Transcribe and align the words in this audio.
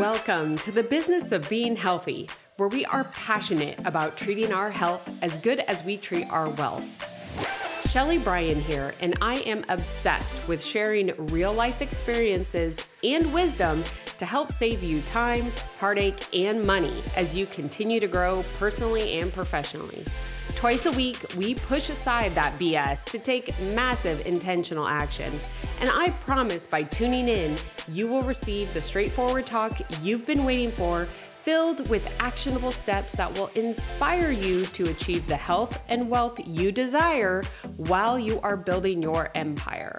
Welcome 0.00 0.56
to 0.60 0.72
the 0.72 0.82
business 0.82 1.30
of 1.30 1.46
being 1.50 1.76
healthy, 1.76 2.30
where 2.56 2.70
we 2.70 2.86
are 2.86 3.04
passionate 3.04 3.78
about 3.86 4.16
treating 4.16 4.50
our 4.50 4.70
health 4.70 5.06
as 5.20 5.36
good 5.36 5.60
as 5.60 5.84
we 5.84 5.98
treat 5.98 6.26
our 6.30 6.48
wealth. 6.48 6.86
Sheley 7.90 8.16
Brien 8.16 8.58
here, 8.58 8.94
and 9.02 9.14
I 9.20 9.40
am 9.40 9.62
obsessed 9.68 10.48
with 10.48 10.64
sharing 10.64 11.12
real 11.26 11.52
life 11.52 11.82
experiences 11.82 12.82
and 13.04 13.30
wisdom 13.34 13.84
to 14.16 14.24
help 14.24 14.52
save 14.52 14.82
you 14.82 15.02
time, 15.02 15.52
heartache, 15.78 16.34
and 16.34 16.66
money 16.66 17.02
as 17.14 17.36
you 17.36 17.44
continue 17.44 18.00
to 18.00 18.08
grow 18.08 18.42
personally 18.58 19.20
and 19.20 19.30
professionally. 19.30 20.06
Twice 20.60 20.84
a 20.84 20.92
week, 20.92 21.24
we 21.38 21.54
push 21.54 21.88
aside 21.88 22.34
that 22.34 22.52
BS 22.58 23.06
to 23.06 23.18
take 23.18 23.58
massive 23.72 24.26
intentional 24.26 24.86
action. 24.86 25.32
And 25.80 25.88
I 25.90 26.10
promise 26.10 26.66
by 26.66 26.82
tuning 26.82 27.28
in, 27.28 27.56
you 27.88 28.06
will 28.06 28.22
receive 28.24 28.74
the 28.74 28.80
straightforward 28.82 29.46
talk 29.46 29.80
you've 30.02 30.26
been 30.26 30.44
waiting 30.44 30.70
for, 30.70 31.06
filled 31.06 31.88
with 31.88 32.14
actionable 32.20 32.72
steps 32.72 33.16
that 33.16 33.32
will 33.38 33.50
inspire 33.54 34.30
you 34.30 34.66
to 34.66 34.90
achieve 34.90 35.26
the 35.26 35.34
health 35.34 35.82
and 35.88 36.10
wealth 36.10 36.38
you 36.46 36.72
desire 36.72 37.42
while 37.78 38.18
you 38.18 38.38
are 38.42 38.58
building 38.58 39.00
your 39.00 39.30
empire. 39.34 39.98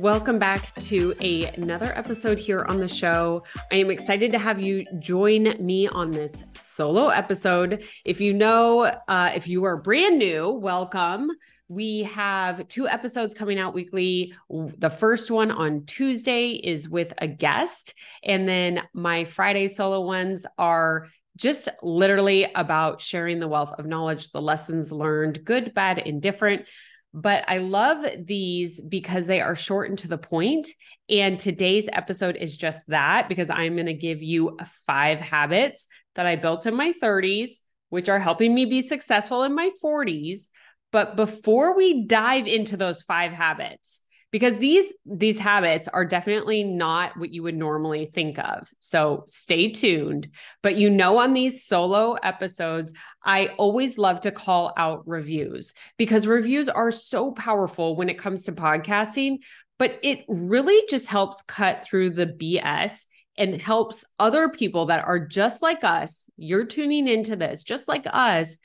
Welcome 0.00 0.38
back 0.38 0.74
to 0.76 1.14
a, 1.20 1.44
another 1.48 1.92
episode 1.94 2.38
here 2.38 2.64
on 2.64 2.78
the 2.78 2.88
show. 2.88 3.44
I 3.70 3.76
am 3.76 3.90
excited 3.90 4.32
to 4.32 4.38
have 4.38 4.58
you 4.58 4.86
join 4.98 5.54
me 5.60 5.88
on 5.88 6.10
this 6.10 6.42
solo 6.54 7.08
episode. 7.08 7.84
If 8.06 8.18
you 8.18 8.32
know, 8.32 8.90
uh, 9.08 9.30
if 9.34 9.46
you 9.46 9.64
are 9.64 9.76
brand 9.76 10.18
new, 10.18 10.52
welcome. 10.52 11.28
We 11.68 12.04
have 12.04 12.66
two 12.68 12.88
episodes 12.88 13.34
coming 13.34 13.58
out 13.58 13.74
weekly. 13.74 14.32
The 14.48 14.88
first 14.88 15.30
one 15.30 15.50
on 15.50 15.84
Tuesday 15.84 16.52
is 16.52 16.88
with 16.88 17.12
a 17.18 17.26
guest, 17.26 17.92
and 18.24 18.48
then 18.48 18.80
my 18.94 19.26
Friday 19.26 19.68
solo 19.68 20.00
ones 20.00 20.46
are 20.56 21.08
just 21.36 21.68
literally 21.82 22.50
about 22.54 23.02
sharing 23.02 23.38
the 23.38 23.48
wealth 23.48 23.74
of 23.78 23.86
knowledge, 23.86 24.30
the 24.30 24.40
lessons 24.40 24.92
learned, 24.92 25.44
good, 25.44 25.74
bad, 25.74 25.98
indifferent 25.98 26.64
but 27.12 27.44
I 27.48 27.58
love 27.58 28.06
these 28.24 28.80
because 28.80 29.26
they 29.26 29.40
are 29.40 29.56
short 29.56 29.88
and 29.88 29.98
to 30.00 30.08
the 30.08 30.18
point. 30.18 30.68
And 31.08 31.38
today's 31.38 31.88
episode 31.92 32.36
is 32.36 32.56
just 32.56 32.86
that 32.88 33.28
because 33.28 33.50
I'm 33.50 33.74
going 33.74 33.86
to 33.86 33.94
give 33.94 34.22
you 34.22 34.56
five 34.86 35.20
habits 35.20 35.88
that 36.14 36.26
I 36.26 36.36
built 36.36 36.66
in 36.66 36.76
my 36.76 36.92
30s, 37.02 37.62
which 37.88 38.08
are 38.08 38.18
helping 38.18 38.54
me 38.54 38.64
be 38.64 38.82
successful 38.82 39.42
in 39.42 39.54
my 39.54 39.70
40s. 39.82 40.50
But 40.92 41.16
before 41.16 41.76
we 41.76 42.06
dive 42.06 42.46
into 42.46 42.76
those 42.76 43.02
five 43.02 43.32
habits, 43.32 44.02
because 44.30 44.58
these 44.58 44.94
these 45.04 45.38
habits 45.38 45.88
are 45.88 46.04
definitely 46.04 46.62
not 46.64 47.16
what 47.16 47.30
you 47.30 47.42
would 47.42 47.56
normally 47.56 48.10
think 48.12 48.38
of. 48.38 48.68
So 48.78 49.24
stay 49.26 49.70
tuned. 49.70 50.28
But 50.62 50.76
you 50.76 50.90
know 50.90 51.18
on 51.18 51.32
these 51.32 51.64
solo 51.64 52.14
episodes, 52.14 52.92
I 53.24 53.48
always 53.58 53.98
love 53.98 54.20
to 54.22 54.30
call 54.30 54.72
out 54.76 55.06
reviews 55.06 55.74
because 55.96 56.26
reviews 56.26 56.68
are 56.68 56.92
so 56.92 57.32
powerful 57.32 57.96
when 57.96 58.08
it 58.08 58.18
comes 58.18 58.44
to 58.44 58.52
podcasting, 58.52 59.38
but 59.78 59.98
it 60.02 60.24
really 60.28 60.80
just 60.88 61.08
helps 61.08 61.42
cut 61.42 61.84
through 61.84 62.10
the 62.10 62.26
BS 62.26 63.06
and 63.36 63.60
helps 63.60 64.04
other 64.18 64.48
people 64.50 64.86
that 64.86 65.04
are 65.04 65.18
just 65.18 65.62
like 65.62 65.82
us. 65.82 66.28
You're 66.36 66.66
tuning 66.66 67.08
into 67.08 67.36
this 67.36 67.62
just 67.62 67.88
like 67.88 68.06
us, 68.06 68.58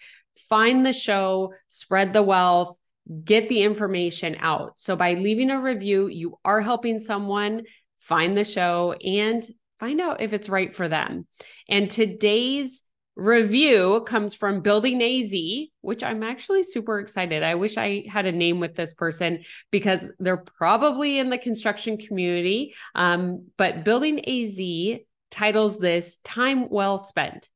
find 0.50 0.86
the 0.86 0.94
show, 0.94 1.54
spread 1.70 2.14
the 2.14 2.24
wealth, 2.24 2.78
get 3.24 3.50
the 3.50 3.64
information 3.64 4.38
out. 4.40 4.80
So 4.80 4.96
by 4.96 5.14
leaving 5.14 5.52
a 5.52 5.62
review, 5.62 6.08
you 6.08 6.40
are 6.44 6.62
helping 6.62 7.00
someone 7.00 7.64
find 8.00 8.38
the 8.38 8.44
show 8.44 8.94
and 8.94 9.44
find 9.80 10.02
out 10.02 10.22
if 10.22 10.34
it's 10.34 10.50
right 10.50 10.74
for 10.74 10.88
them. 10.88 11.28
And 11.68 11.90
today's 11.90 12.84
review 13.16 14.04
comes 14.06 14.36
from 14.36 14.62
Building 14.62 15.02
AZ, 15.02 15.34
which 15.82 16.04
I'm 16.04 16.24
actually 16.24 16.64
super 16.64 17.00
excited. 17.00 17.44
I 17.44 17.56
wish 17.56 17.78
I 17.78 18.06
had 18.10 18.26
a 18.26 18.32
name 18.32 18.60
with 18.60 18.76
this 18.76 18.94
person 18.94 19.44
because 19.72 20.14
they're 20.20 20.44
probably 20.58 21.20
in 21.20 21.30
the 21.30 21.38
construction 21.38 21.98
community. 21.98 22.74
Um, 22.94 23.48
but 23.58 23.86
Building 23.86 24.20
AZ 24.28 25.00
titles 25.32 25.80
this 25.80 26.18
Time 26.24 26.70
Well 26.70 26.98
Spent. 26.98 27.50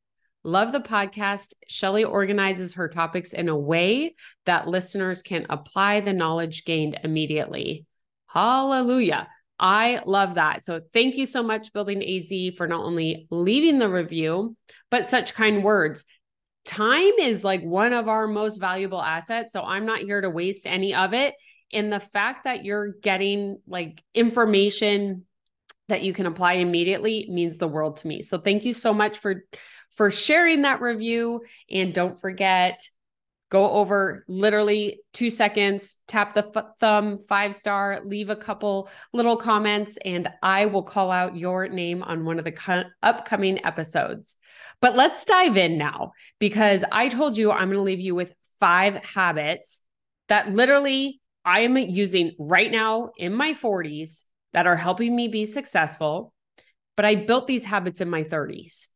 Love 0.43 0.71
the 0.71 0.79
podcast. 0.79 1.53
Sheley 1.67 2.05
organizes 2.05 2.75
her 2.75 2.87
topics 2.87 3.33
in 3.33 3.49
a 3.49 3.57
way 3.57 4.15
that 4.45 4.67
listeners 4.67 5.21
can 5.21 5.45
apply 5.49 5.99
the 5.99 6.13
knowledge 6.13 6.65
gained 6.65 6.99
immediately. 7.03 7.85
Hallelujah. 8.27 9.27
I 9.59 10.01
love 10.05 10.35
that. 10.35 10.63
So 10.63 10.79
thank 10.93 11.17
you 11.17 11.25
so 11.25 11.43
much, 11.43 11.73
Building 11.73 12.01
AZ, 12.03 12.55
for 12.55 12.67
not 12.67 12.85
only 12.85 13.27
leaving 13.29 13.79
the 13.79 13.89
review, 13.89 14.55
but 14.89 15.09
such 15.09 15.33
kind 15.33 15.63
words. 15.63 16.05
Time 16.63 17.13
is 17.19 17.43
like 17.43 17.63
one 17.63 17.91
of 17.91 18.07
our 18.07 18.27
most 18.27 18.57
valuable 18.57 19.01
assets. 19.01 19.51
So 19.51 19.61
I'm 19.61 19.85
not 19.85 19.99
here 19.99 20.21
to 20.21 20.29
waste 20.29 20.65
any 20.65 20.95
of 20.95 21.13
it. 21.13 21.33
And 21.73 21.91
the 21.91 21.99
fact 21.99 22.45
that 22.45 22.63
you're 22.63 22.93
getting 23.01 23.59
like 23.67 24.01
information 24.13 25.25
that 25.89 26.03
you 26.03 26.13
can 26.13 26.25
apply 26.25 26.53
immediately 26.53 27.27
means 27.29 27.57
the 27.57 27.67
world 27.67 27.97
to 27.97 28.07
me. 28.07 28.21
So 28.21 28.37
thank 28.37 28.63
you 28.63 28.73
so 28.73 28.93
much 28.93 29.17
for 29.17 29.43
for 29.99 30.11
sharing 30.11 30.61
that 30.61 30.79
review. 30.79 31.41
And 31.69 31.93
don't 31.93 32.17
forget, 32.17 32.79
go 33.49 33.69
over 33.69 34.23
literally 34.29 35.01
two 35.11 35.29
seconds, 35.29 35.97
tap 36.07 36.35
the 36.35 36.49
f- 36.55 36.77
thumb, 36.79 37.17
five 37.17 37.53
star, 37.53 37.99
leave 38.05 38.29
a 38.29 38.35
couple 38.37 38.89
little 39.11 39.35
comments, 39.35 39.97
and 40.05 40.29
I 40.41 40.67
will 40.67 40.83
call 40.83 41.11
out 41.11 41.35
your 41.35 41.67
name 41.67 42.01
on 42.01 42.23
one 42.23 42.39
of 42.39 42.45
the 42.45 42.53
co- 42.53 42.85
upcoming 43.03 43.65
episodes. 43.65 44.37
But 44.81 44.95
let's 44.95 45.25
dive 45.25 45.57
in 45.57 45.77
now 45.77 46.13
because 46.39 46.85
I 46.93 47.09
told 47.09 47.35
you 47.35 47.51
I'm 47.51 47.67
going 47.67 47.71
to 47.71 47.81
leave 47.81 47.99
you 47.99 48.15
with 48.15 48.33
five 48.57 49.03
habits 49.03 49.81
that 50.29 50.53
literally 50.53 51.19
I 51.43 51.59
am 51.61 51.75
using 51.75 52.37
right 52.39 52.71
now 52.71 53.09
in 53.17 53.33
my 53.33 53.51
40s 53.51 54.23
that 54.53 54.65
are 54.65 54.77
helping 54.77 55.13
me 55.13 55.27
be 55.27 55.45
successful. 55.45 56.33
But 56.95 57.03
I 57.03 57.15
built 57.15 57.47
these 57.47 57.65
habits 57.65 57.99
in 57.99 58.09
my 58.09 58.23
30s. 58.23 58.88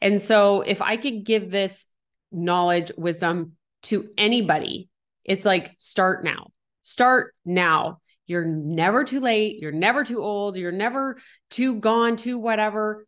And 0.00 0.20
so 0.20 0.62
if 0.62 0.82
I 0.82 0.96
could 0.96 1.24
give 1.24 1.50
this 1.50 1.88
knowledge, 2.32 2.92
wisdom 2.96 3.52
to 3.84 4.08
anybody, 4.18 4.88
it's 5.24 5.44
like 5.44 5.74
start 5.78 6.24
now. 6.24 6.48
Start 6.82 7.34
now. 7.44 8.00
You're 8.26 8.44
never 8.44 9.04
too 9.04 9.20
late. 9.20 9.58
You're 9.60 9.72
never 9.72 10.04
too 10.04 10.20
old. 10.20 10.56
You're 10.56 10.72
never 10.72 11.18
too 11.50 11.80
gone, 11.80 12.16
too 12.16 12.38
whatever. 12.38 13.06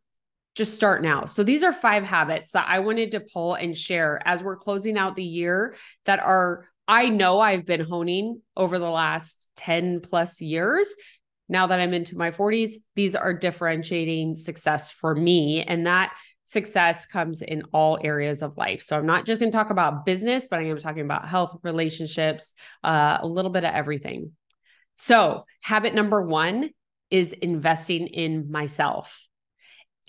Just 0.54 0.74
start 0.74 1.02
now. 1.02 1.26
So 1.26 1.42
these 1.44 1.62
are 1.62 1.72
five 1.72 2.04
habits 2.04 2.52
that 2.52 2.66
I 2.68 2.80
wanted 2.80 3.12
to 3.12 3.20
pull 3.20 3.54
and 3.54 3.76
share 3.76 4.20
as 4.24 4.42
we're 4.42 4.56
closing 4.56 4.98
out 4.98 5.16
the 5.16 5.24
year 5.24 5.76
that 6.04 6.20
are, 6.20 6.68
I 6.86 7.08
know 7.08 7.40
I've 7.40 7.66
been 7.66 7.84
honing 7.84 8.40
over 8.56 8.78
the 8.78 8.90
last 8.90 9.48
10 9.56 10.00
plus 10.00 10.40
years. 10.40 10.94
Now 11.48 11.66
that 11.66 11.80
I'm 11.80 11.94
into 11.94 12.16
my 12.16 12.30
40s, 12.30 12.72
these 12.94 13.14
are 13.14 13.32
differentiating 13.32 14.36
success 14.36 14.90
for 14.90 15.14
me. 15.14 15.62
And 15.62 15.86
that 15.86 16.14
success 16.44 17.04
comes 17.06 17.42
in 17.42 17.62
all 17.72 17.98
areas 18.02 18.42
of 18.42 18.56
life. 18.56 18.82
So 18.82 18.96
I'm 18.96 19.06
not 19.06 19.26
just 19.26 19.40
going 19.40 19.52
to 19.52 19.56
talk 19.56 19.70
about 19.70 20.06
business, 20.06 20.46
but 20.50 20.60
I 20.60 20.64
am 20.64 20.78
talking 20.78 21.04
about 21.04 21.28
health, 21.28 21.58
relationships, 21.62 22.54
uh, 22.82 23.18
a 23.20 23.26
little 23.26 23.50
bit 23.50 23.64
of 23.64 23.74
everything. 23.74 24.32
So, 24.96 25.44
habit 25.62 25.94
number 25.94 26.22
one 26.22 26.70
is 27.10 27.32
investing 27.32 28.08
in 28.08 28.50
myself. 28.50 29.28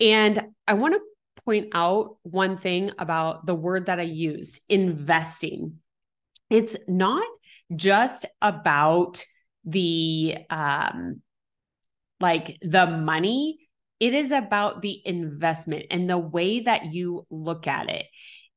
And 0.00 0.42
I 0.66 0.74
want 0.74 0.94
to 0.94 1.00
point 1.44 1.68
out 1.74 2.16
one 2.22 2.56
thing 2.56 2.90
about 2.98 3.46
the 3.46 3.54
word 3.54 3.86
that 3.86 4.00
I 4.00 4.04
used 4.04 4.60
investing. 4.68 5.78
It's 6.48 6.76
not 6.88 7.26
just 7.74 8.26
about 8.42 9.24
the 9.64 10.38
um 10.48 11.20
like 12.20 12.58
the 12.62 12.86
money 12.86 13.58
it 14.00 14.14
is 14.14 14.32
about 14.32 14.80
the 14.80 15.00
investment 15.04 15.84
and 15.90 16.08
the 16.08 16.18
way 16.18 16.60
that 16.60 16.86
you 16.86 17.26
look 17.30 17.66
at 17.66 17.90
it. 17.90 18.06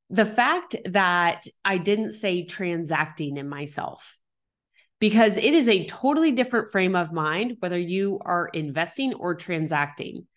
The 0.10 0.26
fact 0.26 0.78
that 0.86 1.44
I 1.66 1.78
didn't 1.78 2.14
say 2.14 2.46
transacting 2.46 3.36
in 3.36 3.50
myself, 3.50 4.18
because 5.00 5.36
it 5.36 5.54
is 5.54 5.68
a 5.68 5.86
totally 5.86 6.32
different 6.32 6.72
frame 6.72 6.96
of 6.96 7.12
mind, 7.12 7.58
whether 7.60 7.78
you 7.78 8.20
are 8.24 8.48
investing 8.54 9.14
or 9.16 9.36
transacting. 9.36 10.28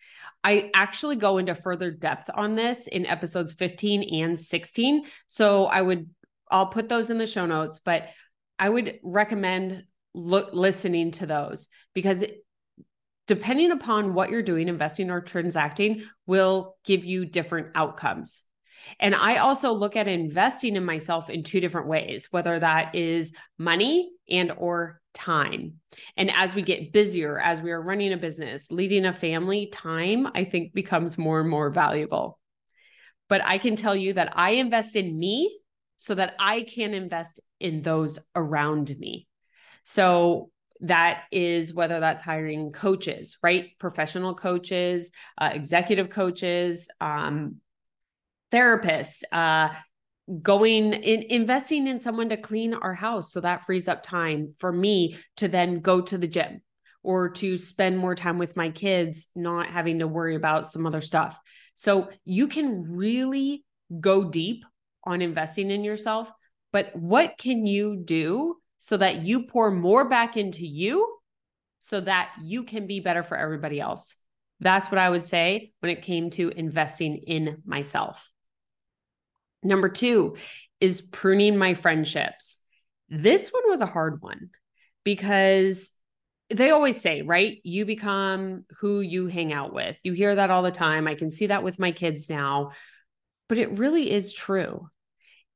I 0.43 0.71
actually 0.73 1.15
go 1.15 1.37
into 1.37 1.55
further 1.55 1.89
depth 1.89 2.29
on 2.33 2.55
this 2.55 2.87
in 2.87 3.05
episodes 3.05 3.53
15 3.53 4.23
and 4.23 4.39
16. 4.39 5.05
So 5.27 5.65
I 5.67 5.81
would, 5.81 6.09
I'll 6.51 6.67
put 6.67 6.89
those 6.89 7.09
in 7.09 7.17
the 7.17 7.25
show 7.25 7.45
notes, 7.45 7.79
but 7.79 8.09
I 8.59 8.67
would 8.67 8.99
recommend 9.03 9.83
look 10.13 10.49
listening 10.53 11.11
to 11.11 11.25
those 11.25 11.69
because 11.93 12.25
depending 13.27 13.71
upon 13.71 14.13
what 14.13 14.29
you're 14.29 14.41
doing, 14.41 14.67
investing 14.67 15.11
or 15.11 15.21
transacting 15.21 16.03
will 16.25 16.75
give 16.85 17.05
you 17.05 17.25
different 17.25 17.67
outcomes. 17.75 18.43
And 18.99 19.13
I 19.13 19.37
also 19.37 19.73
look 19.73 19.95
at 19.95 20.07
investing 20.07 20.75
in 20.75 20.85
myself 20.85 21.29
in 21.29 21.43
two 21.43 21.59
different 21.59 21.87
ways, 21.87 22.29
whether 22.31 22.57
that 22.59 22.95
is 22.95 23.33
money 23.57 24.11
and 24.29 24.51
or 24.55 25.01
time. 25.13 25.75
And 26.15 26.31
as 26.31 26.55
we 26.55 26.61
get 26.61 26.93
busier, 26.93 27.39
as 27.39 27.61
we 27.61 27.71
are 27.71 27.81
running 27.81 28.13
a 28.13 28.17
business, 28.17 28.71
leading 28.71 29.05
a 29.05 29.13
family, 29.13 29.67
time 29.67 30.27
I 30.33 30.43
think 30.43 30.73
becomes 30.73 31.17
more 31.17 31.41
and 31.41 31.49
more 31.49 31.69
valuable. 31.69 32.39
But 33.27 33.43
I 33.43 33.57
can 33.57 33.75
tell 33.75 33.95
you 33.95 34.13
that 34.13 34.33
I 34.35 34.51
invest 34.51 34.95
in 34.95 35.17
me 35.17 35.59
so 35.97 36.15
that 36.15 36.35
I 36.39 36.61
can 36.61 36.93
invest 36.93 37.41
in 37.59 37.81
those 37.81 38.19
around 38.35 38.95
me. 38.97 39.27
So 39.83 40.51
that 40.81 41.23
is 41.31 41.73
whether 41.73 41.99
that's 41.99 42.23
hiring 42.23 42.71
coaches, 42.71 43.37
right? 43.41 43.71
Professional 43.79 44.35
coaches, 44.35 45.11
uh, 45.37 45.49
executive 45.53 46.09
coaches, 46.09 46.89
um, 47.01 47.57
therapists, 48.51 49.23
uh, 49.31 49.69
going 50.41 50.93
in 50.93 51.23
investing 51.29 51.87
in 51.87 51.99
someone 51.99 52.29
to 52.29 52.37
clean 52.37 52.73
our 52.73 52.93
house 52.93 53.31
so 53.31 53.39
that 53.39 53.65
frees 53.65 53.87
up 53.87 54.03
time 54.03 54.47
for 54.59 54.71
me 54.71 55.15
to 55.37 55.47
then 55.47 55.79
go 55.79 56.01
to 56.01 56.17
the 56.17 56.27
gym 56.27 56.61
or 57.01 57.29
to 57.29 57.57
spend 57.57 57.97
more 57.97 58.13
time 58.13 58.37
with 58.37 58.57
my 58.57 58.69
kids 58.69 59.29
not 59.35 59.67
having 59.67 59.99
to 59.99 60.07
worry 60.07 60.35
about 60.35 60.67
some 60.67 60.85
other 60.85 60.99
stuff 60.99 61.39
so 61.75 62.09
you 62.25 62.49
can 62.49 62.83
really 62.83 63.63
go 64.01 64.29
deep 64.29 64.65
on 65.05 65.21
investing 65.21 65.71
in 65.71 65.85
yourself 65.85 66.29
but 66.73 66.93
what 66.93 67.37
can 67.37 67.65
you 67.65 67.95
do 67.95 68.57
so 68.79 68.97
that 68.97 69.23
you 69.23 69.43
pour 69.43 69.71
more 69.71 70.09
back 70.09 70.37
into 70.37 70.65
you 70.65 71.17
so 71.79 71.99
that 72.01 72.31
you 72.43 72.63
can 72.63 72.87
be 72.87 72.99
better 72.99 73.23
for 73.23 73.37
everybody 73.37 73.79
else 73.79 74.15
that's 74.59 74.89
what 74.91 74.97
i 74.97 75.09
would 75.09 75.25
say 75.25 75.71
when 75.79 75.91
it 75.91 76.01
came 76.01 76.29
to 76.29 76.49
investing 76.49 77.17
in 77.17 77.61
myself 77.65 78.31
Number 79.63 79.89
two 79.89 80.37
is 80.79 81.01
pruning 81.01 81.57
my 81.57 81.73
friendships. 81.73 82.59
This 83.09 83.49
one 83.49 83.69
was 83.69 83.81
a 83.81 83.85
hard 83.85 84.21
one 84.21 84.49
because 85.03 85.91
they 86.49 86.69
always 86.69 86.99
say, 87.01 87.21
right? 87.21 87.59
You 87.63 87.85
become 87.85 88.65
who 88.79 89.01
you 89.01 89.27
hang 89.27 89.51
out 89.51 89.73
with. 89.73 89.99
You 90.03 90.13
hear 90.13 90.35
that 90.35 90.51
all 90.51 90.63
the 90.63 90.71
time. 90.71 91.07
I 91.07 91.15
can 91.15 91.31
see 91.31 91.47
that 91.47 91.63
with 91.63 91.79
my 91.79 91.91
kids 91.91 92.29
now, 92.29 92.71
but 93.49 93.57
it 93.57 93.77
really 93.77 94.09
is 94.09 94.33
true. 94.33 94.87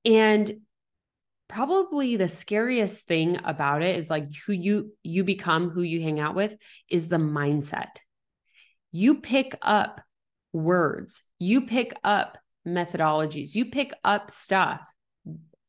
And 0.04 0.52
probably 1.52 2.16
the 2.16 2.30
scariest 2.30 3.06
thing 3.08 3.38
about 3.44 3.84
it 3.84 3.98
is 3.98 4.10
like 4.10 4.34
who 4.48 4.54
you 4.54 4.94
you 5.04 5.24
become 5.24 5.70
who 5.70 5.82
you 5.82 6.02
hang 6.02 6.20
out 6.20 6.34
with 6.34 6.56
is 6.90 7.10
the 7.10 7.18
mindset. 7.18 7.98
You 8.94 9.20
pick 9.20 9.58
up 9.62 10.02
words. 10.54 11.24
You 11.40 11.62
pick 11.62 11.94
up 12.04 12.38
methodologies. 12.66 13.54
You 13.54 13.66
pick 13.66 13.94
up 14.04 14.32
stuff 14.32 14.90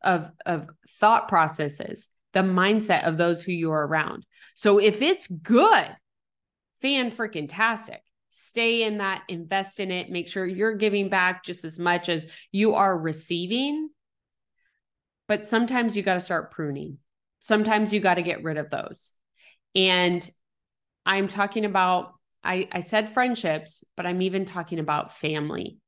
of 0.02 0.30
of 0.46 0.68
thought 1.00 1.28
processes, 1.28 2.08
the 2.32 2.40
mindset 2.40 3.04
of 3.04 3.18
those 3.18 3.42
who 3.42 3.52
you 3.52 3.72
are 3.72 3.86
around. 3.86 4.24
So 4.54 4.78
if 4.78 5.02
it's 5.02 5.26
good, 5.26 5.96
fan 6.80 7.10
freaking 7.10 7.46
tastic. 7.48 8.02
Stay 8.30 8.84
in 8.84 8.98
that, 8.98 9.22
invest 9.28 9.78
in 9.78 9.90
it, 9.90 10.10
make 10.10 10.26
sure 10.26 10.46
you're 10.46 10.74
giving 10.74 11.10
back 11.10 11.44
just 11.44 11.66
as 11.66 11.78
much 11.78 12.08
as 12.08 12.28
you 12.50 12.74
are 12.74 12.98
receiving. 12.98 13.90
But 15.32 15.46
sometimes 15.46 15.96
you 15.96 16.02
got 16.02 16.12
to 16.12 16.20
start 16.20 16.50
pruning. 16.50 16.98
Sometimes 17.38 17.94
you 17.94 18.00
got 18.00 18.16
to 18.16 18.22
get 18.22 18.44
rid 18.44 18.58
of 18.58 18.68
those. 18.68 19.12
And 19.74 20.28
I'm 21.06 21.26
talking 21.26 21.64
about 21.64 22.12
I, 22.44 22.68
I 22.70 22.80
said 22.80 23.08
friendships, 23.08 23.82
but 23.96 24.04
I'm 24.04 24.20
even 24.20 24.44
talking 24.44 24.78
about 24.78 25.16
family 25.16 25.78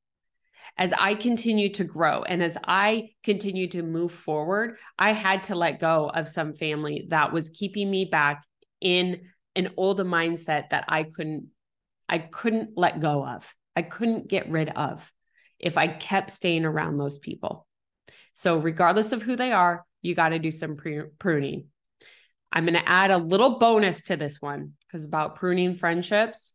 as 0.78 0.94
I 0.94 1.14
continue 1.14 1.68
to 1.74 1.84
grow 1.84 2.22
and 2.22 2.42
as 2.42 2.56
I 2.64 3.10
continue 3.22 3.68
to 3.68 3.82
move 3.82 4.12
forward, 4.12 4.78
I 4.98 5.12
had 5.12 5.44
to 5.44 5.54
let 5.54 5.78
go 5.78 6.08
of 6.08 6.26
some 6.26 6.54
family 6.54 7.04
that 7.10 7.30
was 7.30 7.50
keeping 7.50 7.90
me 7.90 8.06
back 8.06 8.42
in 8.80 9.20
an 9.54 9.72
old 9.76 9.98
mindset 9.98 10.70
that 10.70 10.86
I 10.88 11.02
couldn't 11.02 11.48
I 12.08 12.16
couldn't 12.16 12.78
let 12.78 12.98
go 13.00 13.26
of. 13.26 13.54
I 13.76 13.82
couldn't 13.82 14.26
get 14.26 14.48
rid 14.48 14.70
of 14.70 15.12
if 15.58 15.76
I 15.76 15.88
kept 15.88 16.30
staying 16.30 16.64
around 16.64 16.96
those 16.96 17.18
people. 17.18 17.66
So 18.34 18.58
regardless 18.58 19.12
of 19.12 19.22
who 19.22 19.36
they 19.36 19.52
are, 19.52 19.84
you 20.02 20.14
got 20.14 20.30
to 20.30 20.38
do 20.38 20.50
some 20.50 20.76
pruning. 21.18 21.66
I'm 22.52 22.66
going 22.66 22.74
to 22.74 22.88
add 22.88 23.10
a 23.10 23.18
little 23.18 23.58
bonus 23.58 24.02
to 24.04 24.16
this 24.16 24.40
one 24.40 24.72
because 24.86 25.06
about 25.06 25.36
pruning 25.36 25.74
friendships. 25.74 26.52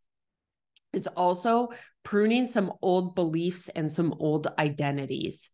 It's 0.93 1.07
also 1.07 1.69
pruning 2.03 2.47
some 2.47 2.73
old 2.81 3.15
beliefs 3.15 3.69
and 3.69 3.91
some 3.91 4.13
old 4.19 4.47
identities. 4.57 5.49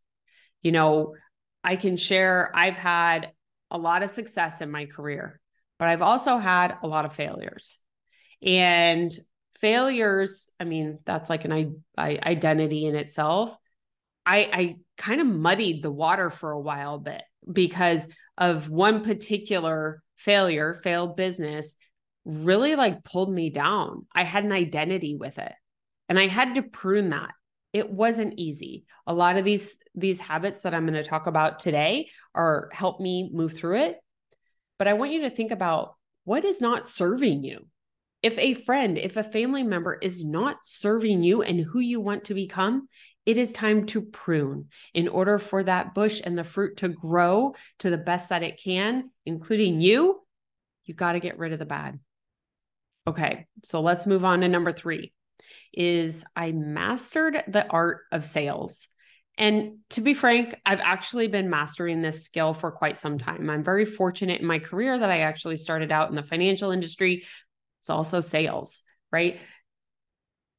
You 0.62 0.72
know, 0.72 1.16
I 1.64 1.76
can 1.76 1.98
share, 1.98 2.52
I've 2.56 2.78
had 2.78 3.32
a 3.72 3.78
lot 3.78 4.04
of 4.04 4.10
success 4.10 4.62
in 4.62 4.70
my 4.70 4.86
career, 4.86 5.40
but 5.80 5.88
I've 5.88 6.02
also 6.02 6.38
had 6.38 6.78
a 6.84 6.88
lot 6.88 7.06
of 7.06 7.14
failures. 7.14 7.80
And 8.42 9.12
failures, 9.60 10.50
I 10.60 10.64
mean, 10.66 11.00
that's 11.06 11.30
like 11.30 11.46
an 11.46 11.52
I, 11.52 11.68
I, 11.98 12.20
identity 12.24 12.86
in 12.86 12.96
itself. 12.96 13.58
I, 14.26 14.38
I 14.54 14.76
kind 14.98 15.22
of 15.22 15.28
muddied 15.28 15.84
the 15.84 15.92
water 15.92 16.30
for 16.30 16.52
a 16.52 16.60
while 16.60 16.98
bit 17.00 17.22
because 17.52 18.08
of 18.38 18.70
one 18.70 19.04
particular 19.04 20.04
failure, 20.16 20.74
failed 20.74 21.16
business 21.16 21.78
really 22.26 22.76
like 22.76 23.04
pulled 23.04 23.34
me 23.34 23.50
down. 23.50 24.06
I 24.14 24.24
had 24.24 24.44
an 24.44 24.52
identity 24.52 25.16
with 25.16 25.38
it. 25.38 25.54
And 26.10 26.20
I 26.20 26.28
had 26.28 26.56
to 26.56 26.64
prune 26.64 27.10
that. 27.10 27.32
It 27.74 27.90
wasn't 27.90 28.40
easy. 28.40 28.86
A 29.06 29.14
lot 29.14 29.38
of 29.38 29.46
these 29.46 29.78
these 29.94 30.20
habits 30.20 30.62
that 30.62 30.74
I'm 30.74 30.86
going 30.86 30.94
to 30.94 31.04
talk 31.04 31.28
about 31.28 31.60
today 31.60 32.10
are 32.34 32.70
help 32.72 33.00
me 33.00 33.30
move 33.34 33.54
through 33.54 33.78
it. 33.82 33.98
But 34.78 34.88
I 34.88 34.94
want 34.94 35.12
you 35.12 35.22
to 35.22 35.30
think 35.30 35.52
about 35.52 35.96
what 36.24 36.46
is 36.46 36.62
not 36.62 36.88
serving 36.88 37.44
you. 37.44 37.68
If 38.24 38.38
a 38.40 38.54
friend, 38.54 38.98
if 38.98 39.18
a 39.18 39.24
family 39.24 39.64
member 39.64 39.94
is 39.94 40.26
not 40.26 40.58
serving 40.64 41.24
you 41.24 41.44
and 41.44 41.60
who 41.60 41.80
you 41.80 42.00
want 42.00 42.26
to 42.26 42.34
become, 42.34 42.88
it 43.26 43.38
is 43.38 43.52
time 43.52 43.86
to 43.88 44.02
prune 44.02 44.70
in 44.94 45.08
order 45.08 45.40
for 45.40 45.64
that 45.64 45.94
bush 45.94 46.22
and 46.24 46.38
the 46.38 46.44
fruit 46.44 46.78
to 46.78 46.90
grow 46.90 47.56
to 47.80 47.90
the 47.90 47.98
best 47.98 48.30
that 48.30 48.44
it 48.44 48.62
can, 48.62 49.10
including 49.26 49.82
you. 49.82 50.22
You 50.86 50.94
got 50.94 51.14
to 51.14 51.20
get 51.20 51.40
rid 51.40 51.54
of 51.54 51.60
the 51.60 51.66
bad. 51.66 52.00
Okay, 53.08 53.48
so 53.64 53.82
let's 53.82 54.06
move 54.06 54.26
on 54.26 54.42
to 54.42 54.48
number 54.48 54.72
three 54.72 55.12
is 55.74 56.24
I 56.36 56.52
mastered 56.52 57.44
the 57.48 57.68
art 57.68 58.02
of 58.12 58.24
sales. 58.24 58.88
And 59.38 59.80
to 59.90 60.02
be 60.02 60.14
frank, 60.14 60.56
I've 60.66 60.80
actually 60.80 61.28
been 61.28 61.50
mastering 61.50 62.02
this 62.02 62.24
skill 62.24 62.54
for 62.54 62.72
quite 62.72 62.98
some 62.98 63.18
time. 63.18 63.50
I'm 63.50 63.64
very 63.64 63.84
fortunate 63.84 64.40
in 64.40 64.48
my 64.48 64.60
career 64.60 64.98
that 64.98 65.10
I 65.10 65.20
actually 65.20 65.58
started 65.58 65.92
out 65.92 66.10
in 66.10 66.16
the 66.16 66.24
financial 66.24 66.72
industry. 66.72 67.26
It's 67.82 67.90
also 67.90 68.22
sales, 68.22 68.84
right? 69.12 69.40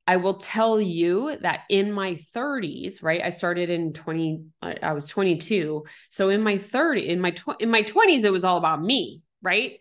I 0.06 0.16
will 0.16 0.34
tell 0.34 0.80
you 0.80 1.36
that 1.40 1.62
in 1.68 1.92
my 1.92 2.14
30s, 2.14 3.02
right? 3.02 3.22
I 3.22 3.30
started 3.30 3.70
in 3.70 3.92
20 3.92 4.44
uh, 4.62 4.75
I 4.82 4.92
was 4.92 5.06
22. 5.06 5.84
So 6.10 6.28
in 6.28 6.42
my 6.42 6.58
30 6.58 7.08
in 7.08 7.20
my 7.20 7.32
tw- 7.32 7.60
in 7.60 7.70
my 7.70 7.82
20s 7.82 8.25
it 8.25 8.32
was 8.32 8.44
all 8.44 8.56
about 8.56 8.82
me, 8.82 9.22
right? 9.42 9.80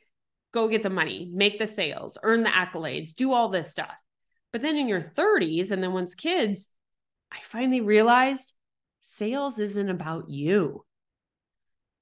Go 0.52 0.68
get 0.68 0.84
the 0.84 0.90
money, 0.90 1.30
make 1.34 1.60
the 1.60 1.68
sales, 1.68 2.18
earn 2.24 2.44
the 2.44 2.50
accolades, 2.50 3.14
do 3.14 3.34
all 3.34 3.50
this 3.50 3.70
stuff. 3.70 3.94
But 4.52 4.62
then 4.62 4.78
in 4.78 4.88
your 4.88 5.02
30s, 5.02 5.72
and 5.72 5.84
then 5.84 5.92
once 5.94 6.16
kids, 6.16 6.70
I 7.32 7.40
finally 7.42 7.82
realized 7.82 8.54
sales 9.02 9.60
isn't 9.60 9.90
about 9.90 10.30
you. 10.30 10.86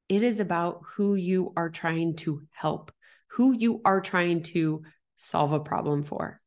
It 0.07 0.21
is 0.21 0.39
about 0.39 0.81
who 0.95 1.15
you 1.15 1.51
are 1.57 1.69
trying 1.69 2.15
to 2.17 2.43
help, 2.51 2.91
who 3.27 3.53
you 3.53 3.81
are 3.83 4.01
trying 4.01 4.43
to 4.43 4.83
solve 5.17 5.51
a 5.51 5.59
problem 5.59 6.03
for. 6.03 6.42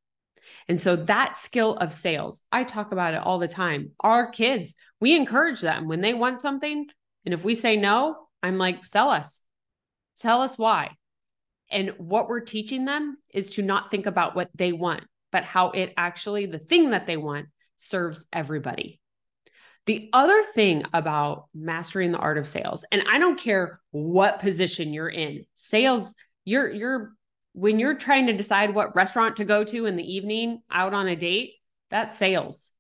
And 0.69 0.81
so 0.81 0.97
that 0.97 1.37
skill 1.37 1.77
of 1.77 1.93
sales, 1.93 2.43
I 2.51 2.65
talk 2.65 2.93
about 2.93 3.15
it 3.15 3.23
all 3.23 3.39
the 3.39 3.49
time. 3.49 3.93
Our 4.01 4.31
kids, 4.31 4.75
we 5.01 5.17
encourage 5.17 5.61
them 5.61 5.89
when 5.89 6.01
they 6.01 6.15
want 6.15 6.41
something. 6.41 6.87
And 7.25 7.35
if 7.35 7.45
we 7.45 7.55
say 7.55 7.77
no, 7.77 8.29
I'm 8.43 8.59
like, 8.59 8.87
sell 8.87 9.11
us, 9.11 9.41
tell 10.19 10.43
us 10.43 10.57
why. 10.57 10.91
And 11.71 11.91
what 11.99 12.29
we're 12.29 12.41
teaching 12.41 12.85
them 12.85 13.17
is 13.33 13.51
to 13.55 13.63
not 13.63 13.91
think 13.91 14.07
about 14.07 14.37
what 14.37 14.51
they 14.55 14.73
want, 14.73 15.03
but 15.33 15.45
how 15.45 15.71
it 15.71 15.93
actually, 15.97 16.47
the 16.47 16.59
thing 16.59 16.91
that 16.91 17.07
they 17.07 17.17
want, 17.17 17.47
serves 17.77 18.27
everybody. 18.33 19.01
The 19.87 20.11
other 20.13 20.43
thing 20.43 20.85
about 20.93 21.47
mastering 21.55 22.11
the 22.13 22.19
art 22.19 22.39
of 22.39 22.49
sales, 22.49 22.85
and 22.91 23.05
I 23.09 23.19
don't 23.19 23.39
care 23.39 23.81
what 23.91 24.41
position 24.41 24.93
you're 24.93 25.09
in, 25.09 25.45
sales, 25.55 26.15
you're, 26.45 26.69
you're, 26.71 27.13
when 27.57 27.79
you're 27.79 27.95
trying 27.95 28.27
to 28.27 28.35
decide 28.35 28.75
what 28.75 28.95
restaurant 28.95 29.37
to 29.37 29.45
go 29.47 29.65
to 29.65 29.87
in 29.87 29.97
the 29.97 30.15
evening 30.15 30.61
out 30.71 30.93
on 30.93 31.09
a 31.09 31.17
date, 31.17 31.55
that's 31.91 32.15
sales. 32.15 32.71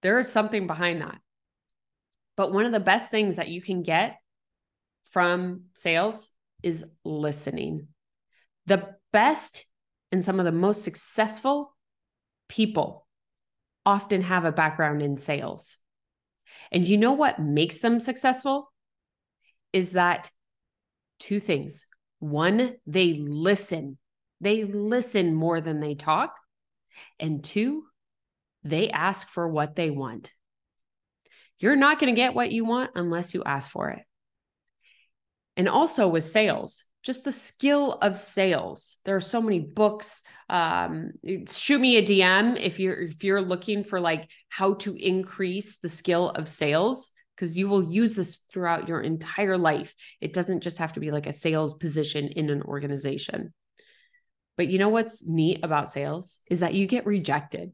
There 0.00 0.18
is 0.18 0.32
something 0.32 0.66
behind 0.66 1.02
that. 1.02 1.18
But 2.34 2.50
one 2.50 2.64
of 2.64 2.72
the 2.72 2.80
best 2.80 3.10
things 3.10 3.36
that 3.36 3.48
you 3.48 3.60
can 3.60 3.82
get 3.82 4.16
from 5.10 5.64
sales 5.74 6.30
is 6.62 6.86
listening. 7.04 7.88
The 8.64 8.96
best 9.12 9.66
and 10.10 10.24
some 10.24 10.38
of 10.38 10.46
the 10.46 10.52
most 10.52 10.84
successful 10.84 11.76
people 12.48 13.06
often 13.84 14.22
have 14.22 14.46
a 14.46 14.52
background 14.52 15.02
in 15.02 15.18
sales. 15.18 15.76
And 16.72 16.82
you 16.82 16.96
know 16.96 17.12
what 17.12 17.38
makes 17.38 17.80
them 17.80 18.00
successful? 18.00 18.72
Is 19.74 19.92
that 19.92 20.30
two 21.18 21.40
things. 21.40 21.84
One, 22.20 22.76
they 22.86 23.12
listen. 23.12 23.98
They 24.44 24.64
listen 24.64 25.34
more 25.34 25.62
than 25.62 25.80
they 25.80 25.94
talk. 25.94 26.38
And 27.18 27.42
two, 27.42 27.84
they 28.62 28.90
ask 28.90 29.26
for 29.26 29.48
what 29.48 29.74
they 29.74 29.88
want. 29.88 30.32
You're 31.58 31.76
not 31.76 31.98
going 31.98 32.14
to 32.14 32.20
get 32.20 32.34
what 32.34 32.52
you 32.52 32.66
want 32.66 32.90
unless 32.94 33.32
you 33.32 33.42
ask 33.42 33.70
for 33.70 33.88
it. 33.88 34.02
And 35.56 35.66
also 35.66 36.08
with 36.08 36.24
sales, 36.24 36.84
just 37.02 37.24
the 37.24 37.32
skill 37.32 37.92
of 37.94 38.18
sales. 38.18 38.98
There 39.06 39.16
are 39.16 39.20
so 39.20 39.40
many 39.40 39.60
books. 39.60 40.22
Um, 40.50 41.12
shoot 41.48 41.80
me 41.80 41.96
a 41.96 42.02
DM 42.02 42.60
if 42.60 42.78
you're 42.78 43.00
if 43.00 43.24
you're 43.24 43.40
looking 43.40 43.82
for 43.82 43.98
like 43.98 44.30
how 44.50 44.74
to 44.74 44.94
increase 44.94 45.78
the 45.78 45.88
skill 45.88 46.28
of 46.30 46.50
sales 46.50 47.12
because 47.34 47.56
you 47.56 47.68
will 47.68 47.90
use 47.90 48.14
this 48.14 48.40
throughout 48.52 48.88
your 48.88 49.00
entire 49.00 49.56
life. 49.56 49.94
It 50.20 50.34
doesn't 50.34 50.62
just 50.62 50.78
have 50.78 50.92
to 50.94 51.00
be 51.00 51.10
like 51.10 51.26
a 51.26 51.32
sales 51.32 51.72
position 51.72 52.28
in 52.28 52.50
an 52.50 52.60
organization. 52.60 53.54
But 54.56 54.68
you 54.68 54.78
know 54.78 54.88
what's 54.88 55.24
neat 55.24 55.60
about 55.62 55.88
sales 55.88 56.40
is 56.48 56.60
that 56.60 56.74
you 56.74 56.86
get 56.86 57.06
rejected 57.06 57.72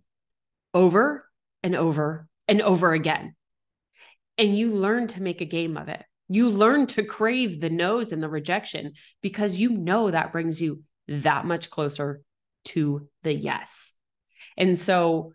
over 0.73 1.29
and 1.63 1.77
over 1.77 2.29
and 2.49 2.63
over 2.63 2.93
again. 2.93 3.35
And 4.39 4.57
you 4.57 4.73
learn 4.73 5.07
to 5.09 5.23
make 5.23 5.41
a 5.41 5.47
game 5.47 5.77
of 5.77 5.89
it. 5.89 6.03
You 6.29 6.49
learn 6.49 6.87
to 6.89 7.03
crave 7.03 7.61
the 7.61 7.71
no's 7.71 8.13
and 8.13 8.23
the 8.23 8.29
rejection 8.29 8.93
because 9.21 9.59
you 9.59 9.71
know 9.71 10.11
that 10.11 10.33
brings 10.33 10.61
you 10.61 10.83
that 11.09 11.45
much 11.45 11.71
closer 11.71 12.23
to 12.67 13.09
the 13.23 13.35
yes. 13.35 13.93
And 14.57 14.79
so 14.79 15.33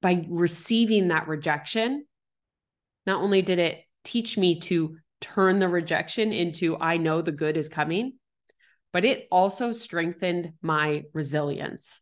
by 0.00 0.24
receiving 0.28 1.08
that 1.08 1.28
rejection, 1.28 2.06
not 3.06 3.20
only 3.20 3.42
did 3.42 3.58
it 3.58 3.82
teach 4.04 4.38
me 4.38 4.60
to 4.60 4.96
turn 5.20 5.58
the 5.58 5.68
rejection 5.68 6.32
into 6.32 6.76
I 6.78 6.98
know 6.98 7.22
the 7.22 7.32
good 7.32 7.56
is 7.56 7.68
coming, 7.68 8.14
but 8.94 9.04
it 9.04 9.26
also 9.32 9.72
strengthened 9.72 10.52
my 10.62 11.02
resilience. 11.12 12.00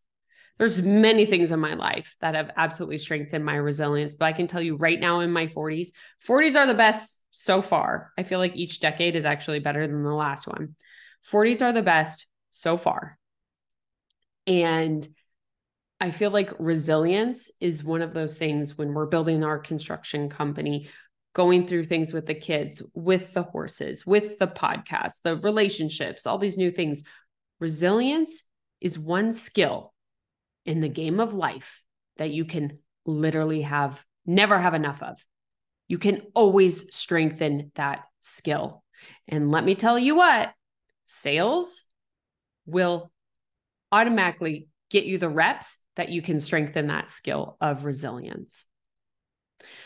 There's 0.58 0.82
many 0.82 1.24
things 1.24 1.50
in 1.50 1.58
my 1.58 1.72
life 1.72 2.16
that 2.20 2.34
have 2.34 2.50
absolutely 2.54 2.98
strengthened 2.98 3.46
my 3.46 3.54
resilience, 3.54 4.14
but 4.14 4.26
I 4.26 4.32
can 4.32 4.46
tell 4.46 4.60
you 4.60 4.76
right 4.76 5.00
now 5.00 5.20
in 5.20 5.32
my 5.32 5.46
40s, 5.46 5.92
40s 6.20 6.54
are 6.54 6.66
the 6.66 6.74
best 6.74 7.22
so 7.30 7.62
far. 7.62 8.12
I 8.18 8.24
feel 8.24 8.38
like 8.38 8.54
each 8.56 8.78
decade 8.80 9.16
is 9.16 9.24
actually 9.24 9.60
better 9.60 9.86
than 9.86 10.04
the 10.04 10.14
last 10.14 10.46
one. 10.46 10.76
40s 11.22 11.62
are 11.62 11.72
the 11.72 11.80
best 11.80 12.26
so 12.50 12.76
far. 12.76 13.18
And 14.46 15.08
I 15.98 16.10
feel 16.10 16.30
like 16.30 16.52
resilience 16.58 17.50
is 17.58 17.82
one 17.82 18.02
of 18.02 18.12
those 18.12 18.36
things 18.36 18.76
when 18.76 18.92
we're 18.92 19.06
building 19.06 19.44
our 19.44 19.58
construction 19.58 20.28
company, 20.28 20.88
going 21.34 21.64
through 21.64 21.84
things 21.84 22.12
with 22.12 22.26
the 22.26 22.34
kids, 22.34 22.82
with 22.94 23.32
the 23.32 23.42
horses, 23.42 24.06
with 24.06 24.38
the 24.38 24.46
podcast, 24.46 25.22
the 25.22 25.36
relationships, 25.36 26.26
all 26.26 26.38
these 26.38 26.58
new 26.58 26.70
things. 26.70 27.04
Resilience 27.58 28.42
is 28.80 28.98
one 28.98 29.32
skill 29.32 29.92
in 30.66 30.80
the 30.80 30.88
game 30.88 31.20
of 31.20 31.34
life 31.34 31.82
that 32.18 32.30
you 32.30 32.44
can 32.44 32.78
literally 33.06 33.62
have 33.62 34.04
never 34.26 34.58
have 34.58 34.74
enough 34.74 35.02
of 35.02 35.24
you 35.92 35.98
can 35.98 36.22
always 36.34 36.86
strengthen 36.96 37.70
that 37.74 38.04
skill. 38.20 38.82
And 39.28 39.50
let 39.50 39.62
me 39.62 39.74
tell 39.74 39.98
you 39.98 40.16
what, 40.16 40.50
sales 41.04 41.84
will 42.64 43.10
automatically 43.90 44.68
get 44.88 45.04
you 45.04 45.18
the 45.18 45.28
reps 45.28 45.76
that 45.96 46.08
you 46.08 46.22
can 46.22 46.40
strengthen 46.40 46.86
that 46.86 47.10
skill 47.10 47.58
of 47.60 47.84
resilience. 47.84 48.64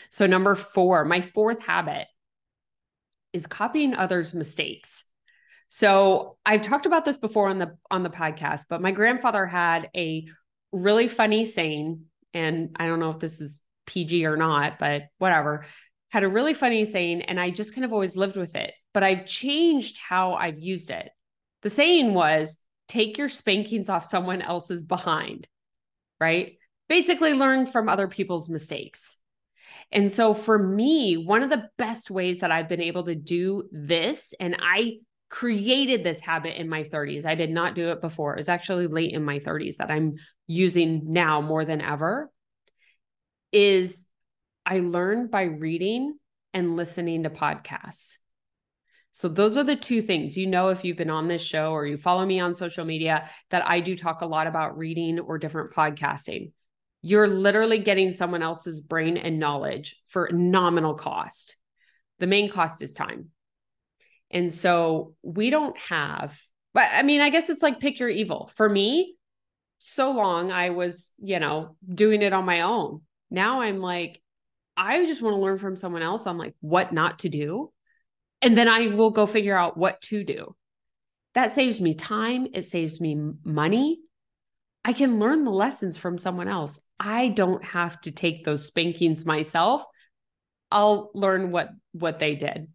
So, 0.09 0.25
number 0.25 0.55
four, 0.55 1.05
my 1.05 1.21
fourth 1.21 1.65
habit 1.65 2.07
is 3.33 3.47
copying 3.47 3.93
others' 3.93 4.33
mistakes. 4.33 5.03
So, 5.69 6.37
I've 6.45 6.61
talked 6.61 6.85
about 6.85 7.05
this 7.05 7.17
before 7.17 7.49
on 7.49 7.59
the 7.59 7.77
on 7.91 8.03
the 8.03 8.09
podcast, 8.09 8.65
but 8.69 8.81
my 8.81 8.91
grandfather 8.91 9.45
had 9.45 9.89
a 9.95 10.27
really 10.71 11.07
funny 11.07 11.45
saying 11.45 12.05
and 12.33 12.75
I 12.79 12.87
don't 12.87 12.99
know 12.99 13.09
if 13.09 13.19
this 13.19 13.41
is 13.41 13.59
PG 13.85 14.25
or 14.25 14.37
not, 14.37 14.79
but 14.79 15.03
whatever 15.17 15.65
had 16.11 16.23
a 16.23 16.29
really 16.29 16.53
funny 16.53 16.85
saying, 16.85 17.23
and 17.23 17.39
I 17.39 17.49
just 17.49 17.73
kind 17.73 17.83
of 17.83 17.91
always 17.91 18.15
lived 18.15 18.37
with 18.37 18.55
it, 18.55 18.73
but 18.93 19.03
I've 19.03 19.25
changed 19.25 19.97
how 19.97 20.35
I've 20.35 20.59
used 20.59 20.89
it. 20.89 21.09
The 21.63 21.69
saying 21.69 22.13
was 22.13 22.59
take 22.87 23.17
your 23.17 23.29
spankings 23.29 23.89
off 23.89 24.05
someone 24.05 24.41
else's 24.41 24.83
behind, 24.83 25.47
right? 26.19 26.57
Basically, 26.87 27.33
learn 27.33 27.65
from 27.65 27.89
other 27.89 28.07
people's 28.07 28.47
mistakes. 28.47 29.17
And 29.91 30.11
so 30.11 30.33
for 30.33 30.57
me, 30.57 31.15
one 31.15 31.43
of 31.43 31.49
the 31.49 31.69
best 31.77 32.11
ways 32.11 32.39
that 32.39 32.51
I've 32.51 32.69
been 32.69 32.81
able 32.81 33.05
to 33.05 33.15
do 33.15 33.69
this, 33.71 34.33
and 34.39 34.57
I 34.59 34.97
created 35.29 36.03
this 36.03 36.21
habit 36.21 36.59
in 36.59 36.69
my 36.69 36.83
30s. 36.83 37.25
I 37.25 37.35
did 37.35 37.49
not 37.49 37.75
do 37.75 37.91
it 37.91 38.01
before. 38.01 38.33
It 38.33 38.37
was 38.37 38.49
actually 38.49 38.87
late 38.87 39.13
in 39.13 39.23
my 39.23 39.39
30s 39.39 39.77
that 39.77 39.91
I'm 39.91 40.15
using 40.45 41.01
now 41.05 41.41
more 41.41 41.65
than 41.65 41.81
ever. 41.81 42.31
Is 43.51 44.07
I 44.65 44.79
learned 44.79 45.31
by 45.31 45.43
reading 45.43 46.17
and 46.53 46.75
listening 46.75 47.23
to 47.23 47.29
podcasts. 47.29 48.15
So, 49.11 49.27
those 49.27 49.57
are 49.57 49.63
the 49.63 49.75
two 49.75 50.01
things. 50.01 50.37
You 50.37 50.45
know, 50.47 50.67
if 50.67 50.83
you've 50.83 50.97
been 50.97 51.09
on 51.09 51.27
this 51.27 51.43
show 51.43 51.71
or 51.71 51.87
you 51.87 51.97
follow 51.97 52.25
me 52.25 52.39
on 52.39 52.55
social 52.55 52.85
media, 52.85 53.29
that 53.49 53.67
I 53.67 53.79
do 53.79 53.95
talk 53.95 54.21
a 54.21 54.27
lot 54.27 54.47
about 54.47 54.77
reading 54.77 55.19
or 55.19 55.37
different 55.37 55.73
podcasting. 55.73 56.51
You're 57.07 57.29
literally 57.29 57.77
getting 57.77 58.11
someone 58.11 58.43
else's 58.43 58.81
brain 58.81 59.15
and 59.15 59.39
knowledge 59.39 59.95
for 60.09 60.29
nominal 60.33 60.93
cost. 60.93 61.55
The 62.19 62.27
main 62.27 62.49
cost 62.49 62.81
is 62.81 62.91
time. 62.91 63.29
And 64.29 64.51
so, 64.51 65.13
we 65.21 65.49
don't 65.49 65.77
have, 65.77 66.37
but 66.73 66.83
I 66.91 67.03
mean, 67.03 67.21
I 67.21 67.29
guess 67.29 67.49
it's 67.49 67.63
like 67.63 67.79
pick 67.79 67.97
your 67.97 68.09
evil. 68.09 68.51
For 68.53 68.67
me, 68.67 69.15
so 69.79 70.11
long 70.11 70.51
I 70.51 70.71
was, 70.71 71.13
you 71.17 71.39
know, 71.39 71.77
doing 71.87 72.21
it 72.21 72.33
on 72.33 72.43
my 72.43 72.61
own. 72.61 73.03
Now 73.31 73.61
I'm 73.61 73.79
like, 73.79 74.21
I 74.75 75.05
just 75.05 75.21
want 75.21 75.35
to 75.35 75.41
learn 75.41 75.59
from 75.59 75.77
someone 75.77 76.01
else 76.01 76.27
on 76.27 76.37
like 76.37 76.55
what 76.59 76.91
not 76.91 77.19
to 77.19 77.29
do. 77.29 77.71
And 78.41 78.57
then 78.57 78.67
I 78.67 78.87
will 78.87 79.11
go 79.11 79.25
figure 79.25 79.57
out 79.57 79.77
what 79.77 80.01
to 80.01 80.25
do. 80.25 80.57
That 81.35 81.53
saves 81.53 81.79
me 81.79 81.93
time. 81.93 82.47
It 82.53 82.65
saves 82.65 82.99
me 82.99 83.15
money. 83.45 83.99
I 84.87 84.93
can 84.93 85.19
learn 85.19 85.43
the 85.43 85.51
lessons 85.51 85.97
from 85.97 86.17
someone 86.17 86.47
else. 86.47 86.79
I 86.97 87.27
don't 87.27 87.61
have 87.65 87.99
to 88.01 88.11
take 88.11 88.45
those 88.45 88.65
spankings 88.65 89.25
myself. 89.25 89.83
I'll 90.71 91.11
learn 91.13 91.51
what 91.51 91.71
what 91.91 92.19
they 92.19 92.35
did. 92.35 92.69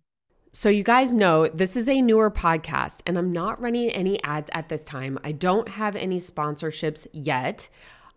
So, 0.53 0.69
you 0.69 0.85
guys 0.85 1.15
know 1.15 1.49
this 1.49 1.75
is 1.75 1.89
a 1.89 2.03
newer 2.03 2.31
podcast, 2.31 3.01
and 3.07 3.17
I'm 3.17 3.33
not 3.33 3.63
running 3.63 3.89
any 3.89 4.23
ads 4.23 4.51
at 4.53 4.69
this 4.69 4.85
time. 4.85 5.19
I 5.25 5.33
don't 5.33 5.71
have 5.71 5.97
any 5.97 6.19
sponsorships 6.19 7.07
yet. 7.15 7.71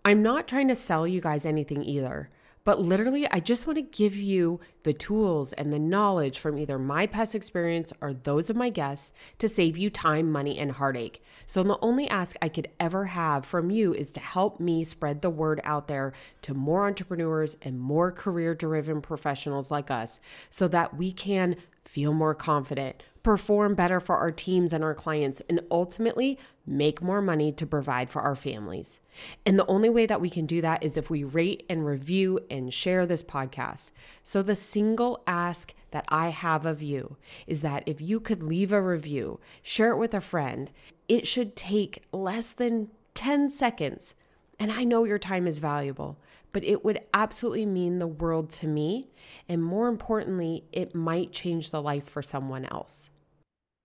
I'm 0.03 0.21
not 0.21 0.45
trying 0.45 0.67
to 0.67 0.75
sell 0.75 1.07
you 1.07 1.21
guys 1.21 1.45
anything 1.45 1.81
either. 1.85 2.29
But 2.65 2.81
literally, 2.81 3.27
I 3.29 3.39
just 3.39 3.67
want 3.67 3.77
to 3.77 3.83
give 3.83 4.15
you 4.15 4.59
the 4.83 4.91
tools 4.91 5.53
and 5.53 5.71
the 5.71 5.77
knowledge 5.77 6.39
from 6.39 6.57
either 6.57 6.79
my 6.79 7.05
past 7.05 7.35
experience 7.35 7.93
or 8.01 8.11
those 8.11 8.49
of 8.49 8.55
my 8.55 8.71
guests 8.71 9.13
to 9.37 9.47
save 9.47 9.77
you 9.77 9.91
time, 9.91 10.31
money, 10.31 10.57
and 10.57 10.71
heartache. 10.71 11.23
So, 11.45 11.61
the 11.61 11.77
only 11.79 12.09
ask 12.09 12.35
I 12.41 12.49
could 12.49 12.67
ever 12.79 13.05
have 13.05 13.45
from 13.45 13.69
you 13.69 13.93
is 13.93 14.11
to 14.13 14.19
help 14.19 14.59
me 14.59 14.83
spread 14.83 15.21
the 15.21 15.29
word 15.29 15.61
out 15.63 15.87
there 15.87 16.13
to 16.41 16.55
more 16.55 16.87
entrepreneurs 16.87 17.55
and 17.61 17.79
more 17.79 18.11
career 18.11 18.55
driven 18.55 18.99
professionals 18.99 19.69
like 19.69 19.91
us 19.91 20.19
so 20.49 20.67
that 20.69 20.97
we 20.97 21.11
can 21.11 21.57
feel 21.83 22.13
more 22.13 22.33
confident 22.33 23.03
perform 23.25 23.73
better 23.73 23.99
for 23.99 24.17
our 24.17 24.29
teams 24.29 24.71
and 24.71 24.83
our 24.83 24.93
clients, 24.93 25.41
and 25.49 25.59
ultimately 25.71 26.37
make 26.63 27.01
more 27.01 27.23
money 27.23 27.51
to 27.51 27.65
provide 27.65 28.07
for 28.07 28.21
our 28.21 28.35
families. 28.35 28.99
And 29.47 29.57
the 29.57 29.65
only 29.65 29.89
way 29.89 30.05
that 30.05 30.21
we 30.21 30.29
can 30.29 30.45
do 30.45 30.61
that 30.61 30.83
is 30.83 30.95
if 30.95 31.09
we 31.09 31.23
rate 31.23 31.65
and 31.67 31.87
review 31.87 32.39
and 32.51 32.71
share 32.71 33.07
this 33.07 33.23
podcast. 33.23 33.89
So, 34.23 34.43
the 34.43 34.55
single 34.55 35.23
ask 35.25 35.73
that 35.89 36.05
I 36.07 36.29
have 36.29 36.67
of 36.67 36.83
you 36.83 37.17
is 37.47 37.63
that 37.63 37.81
if 37.87 37.99
you 37.99 38.19
could 38.19 38.43
leave 38.43 38.71
a 38.71 38.79
review, 38.79 39.39
share 39.63 39.93
it 39.93 39.97
with 39.97 40.13
a 40.13 40.21
friend, 40.21 40.69
it 41.07 41.25
should 41.25 41.55
take 41.55 42.03
less 42.11 42.51
than 42.51 42.91
10 43.15 43.49
seconds. 43.49 44.13
And 44.59 44.71
I 44.71 44.83
know 44.83 45.03
your 45.03 45.19
time 45.19 45.47
is 45.47 45.57
valuable 45.57 46.19
but 46.53 46.63
it 46.63 46.85
would 46.85 47.01
absolutely 47.13 47.65
mean 47.65 47.99
the 47.99 48.07
world 48.07 48.49
to 48.49 48.65
me. 48.65 49.09
And 49.49 49.61
more 49.61 49.89
importantly, 49.89 50.63
it 50.71 50.95
might 50.95 51.33
change 51.33 51.69
the 51.69 51.81
life 51.81 52.05
for 52.05 52.21
someone 52.21 52.63
else. 52.71 53.09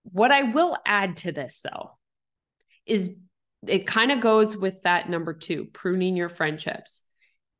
What 0.03 0.31
I 0.31 0.43
will 0.43 0.77
add 0.85 1.17
to 1.17 1.31
this 1.31 1.61
though 1.63 1.97
is 2.85 3.11
it 3.67 3.85
kind 3.85 4.11
of 4.11 4.19
goes 4.19 4.57
with 4.57 4.81
that 4.83 5.09
number 5.09 5.33
two, 5.33 5.65
pruning 5.65 6.15
your 6.15 6.29
friendships, 6.29 7.03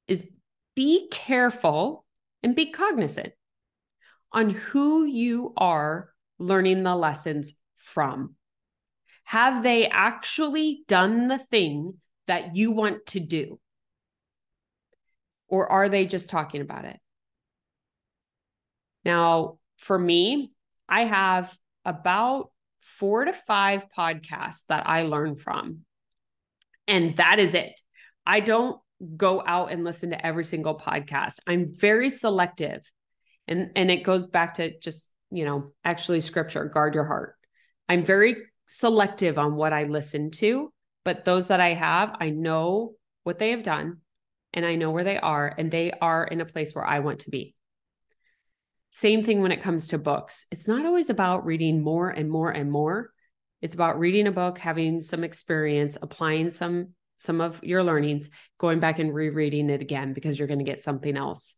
is 0.08 0.28
be 0.76 1.08
careful 1.12 2.06
and 2.42 2.56
be 2.56 2.72
cognizant 2.72 3.34
on 4.32 4.50
who 4.50 5.06
you 5.06 5.54
are 5.58 6.10
learning 6.40 6.84
the 6.84 6.96
lessons 6.96 7.54
from. 7.78 8.36
Have 9.26 9.64
they 9.64 9.88
actually 9.88 10.84
done 10.88 11.28
the 11.28 11.38
thing 11.38 11.96
that 12.28 12.56
you 12.56 12.72
want 12.72 13.06
to 13.08 13.20
do? 13.20 13.60
Or 15.48 15.68
are 15.72 15.90
they 15.90 16.06
just 16.06 16.30
talking 16.30 16.62
about 16.62 16.86
it? 16.86 16.98
Now, 19.06 19.60
for 19.78 19.98
me, 20.00 20.52
I 20.88 21.06
have 21.06 21.56
about 21.86 22.52
four 22.82 23.26
to 23.26 23.34
five 23.34 23.86
podcasts 23.96 24.64
that 24.70 24.88
I 24.88 25.04
learn 25.04 25.36
from. 25.36 25.80
And 26.88 27.16
that 27.18 27.40
is 27.40 27.54
it. 27.54 27.80
I 28.26 28.40
don't 28.40 28.80
go 29.16 29.44
out 29.46 29.72
and 29.72 29.84
listen 29.84 30.12
to 30.12 30.26
every 30.26 30.46
single 30.46 30.78
podcast. 30.78 31.40
I'm 31.48 31.74
very 31.74 32.10
selective. 32.10 32.90
And 33.48 33.72
and 33.76 33.90
it 33.90 34.04
goes 34.04 34.28
back 34.28 34.56
to 34.56 34.78
just, 34.80 35.10
you 35.32 35.46
know, 35.46 35.72
actually 35.84 36.22
scripture, 36.22 36.66
guard 36.66 36.96
your 36.96 37.06
heart. 37.06 37.36
I'm 37.90 38.06
very 38.06 38.36
selective 38.68 39.38
on 39.38 39.56
what 39.56 39.74
I 39.74 39.84
listen 39.84 40.32
to, 40.32 40.72
but 41.04 41.26
those 41.26 41.48
that 41.48 41.60
I 41.60 41.74
have, 41.74 42.16
I 42.20 42.30
know 42.30 42.94
what 43.24 43.40
they 43.40 43.52
have 43.52 43.64
done 43.64 43.98
and 44.54 44.66
I 44.66 44.76
know 44.76 44.92
where 44.92 45.04
they 45.04 45.18
are 45.18 45.54
and 45.58 45.72
they 45.72 45.92
are 45.92 46.24
in 46.24 46.42
a 46.42 46.46
place 46.46 46.74
where 46.74 46.86
I 46.86 47.00
want 47.00 47.20
to 47.20 47.30
be. 47.30 47.56
Same 48.92 49.24
thing 49.24 49.42
when 49.42 49.52
it 49.52 49.62
comes 49.62 49.88
to 49.88 49.98
books. 49.98 50.46
It's 50.52 50.68
not 50.68 50.86
always 50.86 51.10
about 51.10 51.46
reading 51.46 51.82
more 51.82 52.10
and 52.10 52.30
more 52.30 52.52
and 52.52 52.70
more. 52.70 53.12
It's 53.62 53.74
about 53.74 54.00
reading 54.00 54.28
a 54.28 54.32
book, 54.32 54.58
having 54.58 55.02
some 55.02 55.24
experience, 55.24 55.98
applying 56.02 56.52
some 56.52 56.90
some 57.18 57.40
of 57.40 57.64
your 57.64 57.84
learnings, 57.84 58.32
going 58.58 58.80
back 58.80 58.98
and 58.98 59.14
rereading 59.14 59.70
it 59.70 59.80
again 59.80 60.12
because 60.12 60.40
you're 60.40 60.48
going 60.48 60.60
to 60.60 60.66
get 60.66 60.82
something 60.82 61.16
else. 61.16 61.56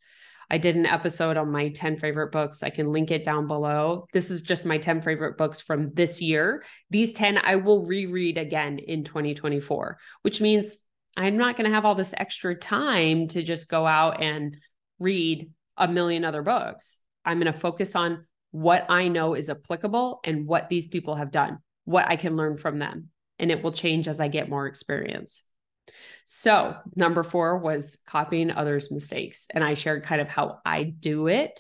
I 0.50 0.58
did 0.58 0.76
an 0.76 0.86
episode 0.86 1.38
on 1.38 1.52
my 1.52 1.70
10 1.70 1.98
favorite 1.98 2.34
books. 2.34 2.64
I 2.64 2.70
can 2.70 2.92
link 2.92 3.12
it 3.12 3.24
down 3.24 3.48
below. 3.48 4.06
This 4.12 4.30
is 4.30 4.42
just 4.42 4.66
my 4.66 4.78
10 4.78 5.02
favorite 5.02 5.38
books 5.38 5.62
from 5.62 5.94
this 5.94 6.22
year. 6.22 6.66
These 6.90 7.14
10 7.14 7.38
I 7.38 7.56
will 7.56 7.86
reread 7.86 8.38
again 8.38 8.78
in 8.78 9.06
2024, 9.06 9.98
which 10.22 10.42
means 10.42 10.78
I'm 11.16 11.38
not 11.38 11.56
going 11.56 11.70
to 11.70 11.74
have 11.74 11.86
all 11.86 11.96
this 11.96 12.14
extra 12.18 12.56
time 12.56 13.30
to 13.30 13.42
just 13.42 13.70
go 13.70 13.88
out 13.88 14.22
and 14.22 14.58
read 15.00 15.50
a 15.78 15.88
million 15.88 16.26
other 16.26 16.42
books. 16.42 17.00
I'm 17.26 17.40
going 17.40 17.52
to 17.52 17.58
focus 17.58 17.96
on 17.96 18.26
what 18.52 18.86
I 18.90 19.08
know 19.08 19.34
is 19.34 19.50
applicable 19.50 20.20
and 20.24 20.46
what 20.46 20.70
these 20.70 20.88
people 20.88 21.16
have 21.16 21.32
done, 21.32 21.60
what 21.86 22.08
I 22.08 22.16
can 22.16 22.36
learn 22.36 22.58
from 22.58 22.80
them. 22.80 23.10
And 23.40 23.52
it 23.52 23.64
will 23.64 23.72
change 23.72 24.08
as 24.08 24.20
I 24.20 24.28
get 24.28 24.50
more 24.50 24.68
experience. 24.68 25.44
So, 26.26 26.76
number 26.96 27.24
four 27.24 27.58
was 27.58 27.98
copying 28.06 28.52
others' 28.52 28.92
mistakes. 28.92 29.48
And 29.50 29.64
I 29.64 29.74
shared 29.74 30.04
kind 30.04 30.22
of 30.22 30.30
how 30.30 30.60
I 30.66 30.84
do 30.84 31.28
it 31.28 31.60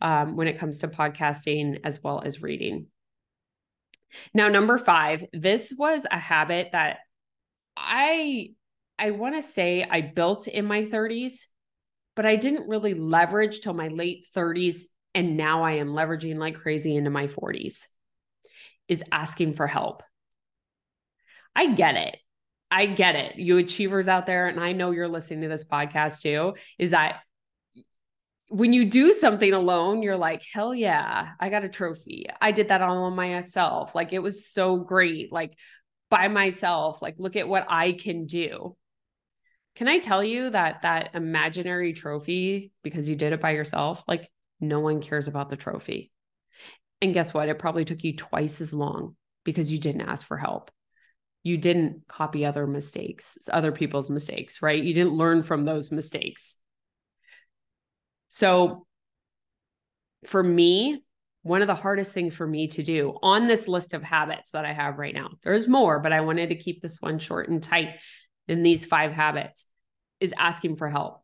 um, 0.00 0.36
when 0.36 0.48
it 0.48 0.58
comes 0.58 0.78
to 0.78 0.88
podcasting 0.88 1.80
as 1.84 2.02
well 2.02 2.22
as 2.24 2.42
reading. 2.42 2.86
Now, 4.34 4.48
number 4.48 4.78
five, 4.78 5.24
this 5.32 5.72
was 5.76 6.06
a 6.10 6.18
habit 6.18 6.70
that 6.72 6.98
I 7.76 8.54
I 8.98 9.10
want 9.12 9.34
to 9.34 9.42
say 9.42 9.84
I 9.88 10.00
built 10.00 10.46
in 10.48 10.64
my 10.64 10.82
30s, 10.82 11.46
but 12.14 12.26
I 12.26 12.36
didn't 12.36 12.68
really 12.68 12.94
leverage 12.94 13.60
till 13.60 13.74
my 13.74 13.88
late 13.88 14.26
30s 14.36 14.82
and 15.14 15.36
now 15.36 15.64
I 15.64 15.72
am 15.72 15.88
leveraging 15.88 16.36
like 16.36 16.54
crazy 16.54 16.96
into 16.96 17.10
my 17.10 17.26
40s 17.26 17.86
is 18.88 19.04
asking 19.12 19.54
for 19.54 19.66
help. 19.66 20.02
I 21.54 21.72
get 21.72 21.96
it. 21.96 22.16
I 22.70 22.86
get 22.86 23.16
it. 23.16 23.36
You 23.36 23.58
achievers 23.58 24.08
out 24.08 24.26
there, 24.26 24.48
and 24.48 24.58
I 24.58 24.72
know 24.72 24.90
you're 24.90 25.08
listening 25.08 25.42
to 25.42 25.48
this 25.48 25.64
podcast 25.64 26.22
too, 26.22 26.54
is 26.78 26.90
that 26.90 27.20
when 28.48 28.72
you 28.72 28.84
do 28.84 29.12
something 29.12 29.52
alone, 29.52 30.02
you're 30.02 30.16
like, 30.16 30.42
hell 30.52 30.74
yeah, 30.74 31.30
I 31.40 31.48
got 31.48 31.64
a 31.64 31.68
trophy. 31.68 32.26
I 32.40 32.52
did 32.52 32.68
that 32.68 32.82
all 32.82 33.04
on 33.04 33.14
myself. 33.14 33.94
Like 33.94 34.12
it 34.12 34.18
was 34.18 34.46
so 34.46 34.76
great. 34.76 35.32
Like 35.32 35.54
by 36.10 36.28
myself, 36.28 37.00
like 37.00 37.14
look 37.18 37.36
at 37.36 37.48
what 37.48 37.66
I 37.68 37.92
can 37.92 38.26
do. 38.26 38.76
Can 39.74 39.88
I 39.88 39.98
tell 39.98 40.22
you 40.22 40.50
that 40.50 40.82
that 40.82 41.14
imaginary 41.14 41.94
trophy, 41.94 42.72
because 42.82 43.08
you 43.08 43.16
did 43.16 43.32
it 43.32 43.40
by 43.40 43.52
yourself, 43.52 44.04
like 44.06 44.30
no 44.62 44.80
one 44.80 45.00
cares 45.00 45.28
about 45.28 45.50
the 45.50 45.56
trophy. 45.56 46.10
And 47.00 47.12
guess 47.12 47.34
what? 47.34 47.48
It 47.48 47.58
probably 47.58 47.84
took 47.84 48.04
you 48.04 48.16
twice 48.16 48.60
as 48.60 48.72
long 48.72 49.16
because 49.44 49.72
you 49.72 49.78
didn't 49.78 50.02
ask 50.02 50.26
for 50.26 50.36
help. 50.36 50.70
You 51.42 51.58
didn't 51.58 52.06
copy 52.06 52.46
other 52.46 52.66
mistakes, 52.66 53.36
other 53.52 53.72
people's 53.72 54.08
mistakes, 54.08 54.62
right? 54.62 54.82
You 54.82 54.94
didn't 54.94 55.14
learn 55.14 55.42
from 55.42 55.64
those 55.64 55.90
mistakes. 55.90 56.54
So, 58.28 58.86
for 60.24 60.42
me, 60.42 61.02
one 61.42 61.60
of 61.60 61.66
the 61.66 61.74
hardest 61.74 62.14
things 62.14 62.34
for 62.34 62.46
me 62.46 62.68
to 62.68 62.84
do 62.84 63.18
on 63.20 63.48
this 63.48 63.66
list 63.66 63.94
of 63.94 64.04
habits 64.04 64.52
that 64.52 64.64
I 64.64 64.72
have 64.72 64.98
right 64.98 65.14
now, 65.14 65.30
there's 65.42 65.66
more, 65.66 65.98
but 65.98 66.12
I 66.12 66.20
wanted 66.20 66.50
to 66.50 66.54
keep 66.54 66.80
this 66.80 67.00
one 67.00 67.18
short 67.18 67.48
and 67.48 67.60
tight 67.60 68.00
in 68.46 68.62
these 68.62 68.86
five 68.86 69.12
habits, 69.12 69.64
is 70.20 70.32
asking 70.38 70.76
for 70.76 70.88
help 70.88 71.22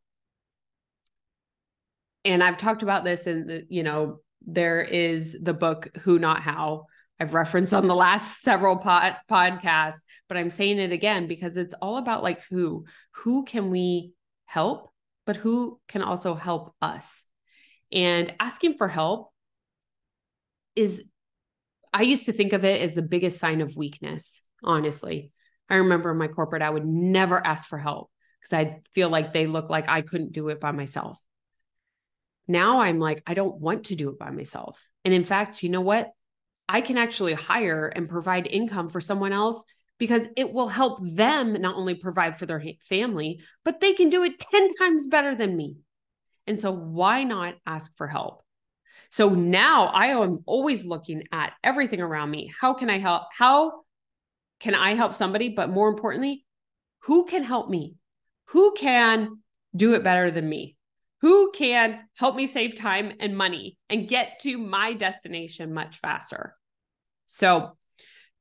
and 2.28 2.42
I've 2.42 2.58
talked 2.58 2.82
about 2.82 3.04
this 3.04 3.26
and 3.26 3.64
you 3.68 3.82
know 3.82 4.20
there 4.46 4.82
is 4.82 5.36
the 5.40 5.54
book 5.54 5.88
Who 6.02 6.18
Not 6.18 6.40
How 6.40 6.86
I've 7.18 7.34
referenced 7.34 7.74
on 7.74 7.88
the 7.88 7.94
last 7.94 8.42
several 8.42 8.76
pod, 8.76 9.16
podcasts 9.30 10.00
but 10.28 10.36
I'm 10.36 10.50
saying 10.50 10.78
it 10.78 10.92
again 10.92 11.26
because 11.26 11.56
it's 11.56 11.74
all 11.80 11.96
about 11.96 12.22
like 12.22 12.42
who 12.50 12.84
who 13.12 13.44
can 13.44 13.70
we 13.70 14.12
help 14.44 14.90
but 15.26 15.36
who 15.36 15.78
can 15.88 16.00
also 16.02 16.34
help 16.34 16.74
us? 16.80 17.24
And 17.92 18.32
asking 18.40 18.74
for 18.74 18.88
help 18.88 19.30
is 20.76 21.04
I 21.92 22.02
used 22.02 22.26
to 22.26 22.32
think 22.32 22.52
of 22.52 22.64
it 22.64 22.80
as 22.82 22.94
the 22.94 23.02
biggest 23.02 23.38
sign 23.38 23.60
of 23.60 23.76
weakness 23.76 24.42
honestly. 24.62 25.32
I 25.70 25.76
remember 25.76 26.10
in 26.10 26.18
my 26.18 26.28
corporate 26.28 26.62
I 26.62 26.70
would 26.70 26.86
never 26.86 27.44
ask 27.44 27.66
for 27.66 27.78
help 27.78 28.10
because 28.40 28.66
I 28.66 28.80
feel 28.94 29.08
like 29.08 29.32
they 29.32 29.46
look 29.46 29.70
like 29.70 29.88
I 29.88 30.02
couldn't 30.02 30.32
do 30.32 30.48
it 30.50 30.60
by 30.60 30.72
myself 30.72 31.18
now 32.48 32.80
I'm 32.80 32.98
like, 32.98 33.22
I 33.26 33.34
don't 33.34 33.60
want 33.60 33.84
to 33.84 33.94
do 33.94 34.08
it 34.08 34.18
by 34.18 34.30
myself. 34.30 34.88
And 35.04 35.14
in 35.14 35.24
fact, 35.24 35.62
you 35.62 35.68
know 35.68 35.80
what? 35.80 36.10
I 36.68 36.80
can 36.80 36.98
actually 36.98 37.34
hire 37.34 37.86
and 37.86 38.08
provide 38.08 38.46
income 38.46 38.90
for 38.90 39.00
someone 39.00 39.32
else 39.32 39.64
because 39.98 40.26
it 40.36 40.52
will 40.52 40.68
help 40.68 41.00
them 41.02 41.54
not 41.54 41.76
only 41.76 41.94
provide 41.94 42.36
for 42.36 42.46
their 42.46 42.62
family, 42.82 43.40
but 43.64 43.80
they 43.80 43.92
can 43.92 44.10
do 44.10 44.24
it 44.24 44.38
10 44.38 44.74
times 44.74 45.06
better 45.06 45.34
than 45.34 45.56
me. 45.56 45.76
And 46.46 46.58
so, 46.58 46.72
why 46.72 47.24
not 47.24 47.56
ask 47.66 47.96
for 47.96 48.06
help? 48.06 48.42
So 49.10 49.30
now 49.30 49.86
I 49.86 50.08
am 50.08 50.40
always 50.46 50.84
looking 50.84 51.24
at 51.32 51.54
everything 51.64 52.00
around 52.00 52.30
me. 52.30 52.52
How 52.58 52.74
can 52.74 52.90
I 52.90 52.98
help? 52.98 53.24
How 53.36 53.82
can 54.60 54.74
I 54.74 54.94
help 54.94 55.14
somebody? 55.14 55.48
But 55.48 55.70
more 55.70 55.88
importantly, 55.88 56.44
who 57.00 57.24
can 57.24 57.42
help 57.42 57.70
me? 57.70 57.96
Who 58.46 58.74
can 58.74 59.38
do 59.74 59.94
it 59.94 60.04
better 60.04 60.30
than 60.30 60.48
me? 60.48 60.76
Who 61.20 61.50
can 61.52 62.00
help 62.16 62.36
me 62.36 62.46
save 62.46 62.74
time 62.74 63.12
and 63.20 63.36
money 63.36 63.76
and 63.90 64.08
get 64.08 64.40
to 64.40 64.56
my 64.56 64.92
destination 64.92 65.74
much 65.74 65.98
faster. 65.98 66.54
So, 67.26 67.76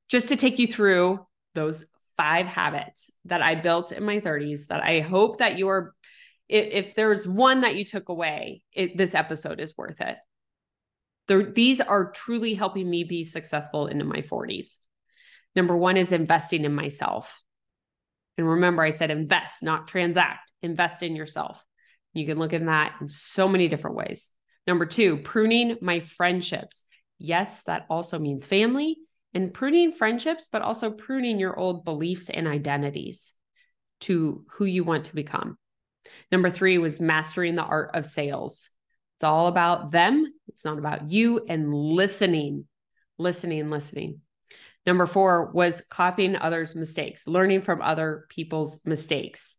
just 0.09 0.29
to 0.29 0.35
take 0.35 0.59
you 0.59 0.67
through 0.67 1.25
those 1.53 1.85
five 2.15 2.45
habits 2.47 3.11
that 3.25 3.41
I 3.41 3.55
built 3.55 3.91
in 3.91 4.03
my 4.03 4.19
30s 4.19 4.67
that 4.67 4.83
I 4.83 5.01
hope 5.01 5.39
that 5.39 5.57
you 5.57 5.67
are 5.69 5.93
if, 6.49 6.73
if 6.73 6.95
there's 6.95 7.27
one 7.27 7.61
that 7.61 7.75
you 7.75 7.83
took 7.83 8.09
away, 8.09 8.63
it, 8.71 8.97
this 8.97 9.15
episode 9.15 9.59
is 9.59 9.77
worth 9.77 9.99
it. 10.01 10.17
The, 11.27 11.51
these 11.53 11.81
are 11.81 12.11
truly 12.11 12.53
helping 12.53 12.89
me 12.89 13.03
be 13.03 13.23
successful 13.23 13.87
into 13.87 14.05
my 14.05 14.21
40s. 14.21 14.77
Number 15.55 15.75
one 15.75 15.97
is 15.97 16.11
investing 16.11 16.63
in 16.63 16.73
myself. 16.73 17.43
And 18.37 18.47
remember, 18.47 18.83
I 18.83 18.91
said 18.91 19.11
invest, 19.11 19.63
not 19.63 19.87
transact. 19.87 20.51
Invest 20.61 21.03
in 21.03 21.15
yourself. 21.15 21.65
You 22.17 22.25
can 22.25 22.39
look 22.39 22.53
at 22.53 22.65
that 22.65 22.95
in 23.01 23.09
so 23.09 23.47
many 23.47 23.67
different 23.67 23.95
ways. 23.95 24.29
Number 24.65 24.85
two, 24.85 25.17
pruning 25.17 25.77
my 25.81 25.99
friendships. 25.99 26.83
Yes, 27.17 27.63
that 27.63 27.85
also 27.89 28.19
means 28.19 28.45
family 28.45 28.97
and 29.33 29.53
pruning 29.53 29.91
friendships, 29.91 30.47
but 30.51 30.61
also 30.61 30.91
pruning 30.91 31.39
your 31.39 31.57
old 31.57 31.85
beliefs 31.85 32.29
and 32.29 32.47
identities 32.47 33.33
to 34.01 34.45
who 34.51 34.65
you 34.65 34.83
want 34.83 35.05
to 35.05 35.15
become. 35.15 35.57
Number 36.31 36.49
three 36.49 36.77
was 36.77 36.99
mastering 36.99 37.55
the 37.55 37.63
art 37.63 37.91
of 37.93 38.05
sales. 38.05 38.69
It's 39.17 39.23
all 39.23 39.47
about 39.47 39.91
them, 39.91 40.31
it's 40.47 40.63
not 40.63 40.77
about 40.77 41.09
you, 41.09 41.43
and 41.47 41.73
listening, 41.73 42.65
listening, 43.17 43.69
listening. 43.69 44.21
Number 44.85 45.07
four 45.07 45.51
was 45.51 45.81
copying 45.89 46.35
others' 46.35 46.75
mistakes, 46.75 47.27
learning 47.27 47.61
from 47.61 47.81
other 47.81 48.25
people's 48.29 48.79
mistakes. 48.85 49.57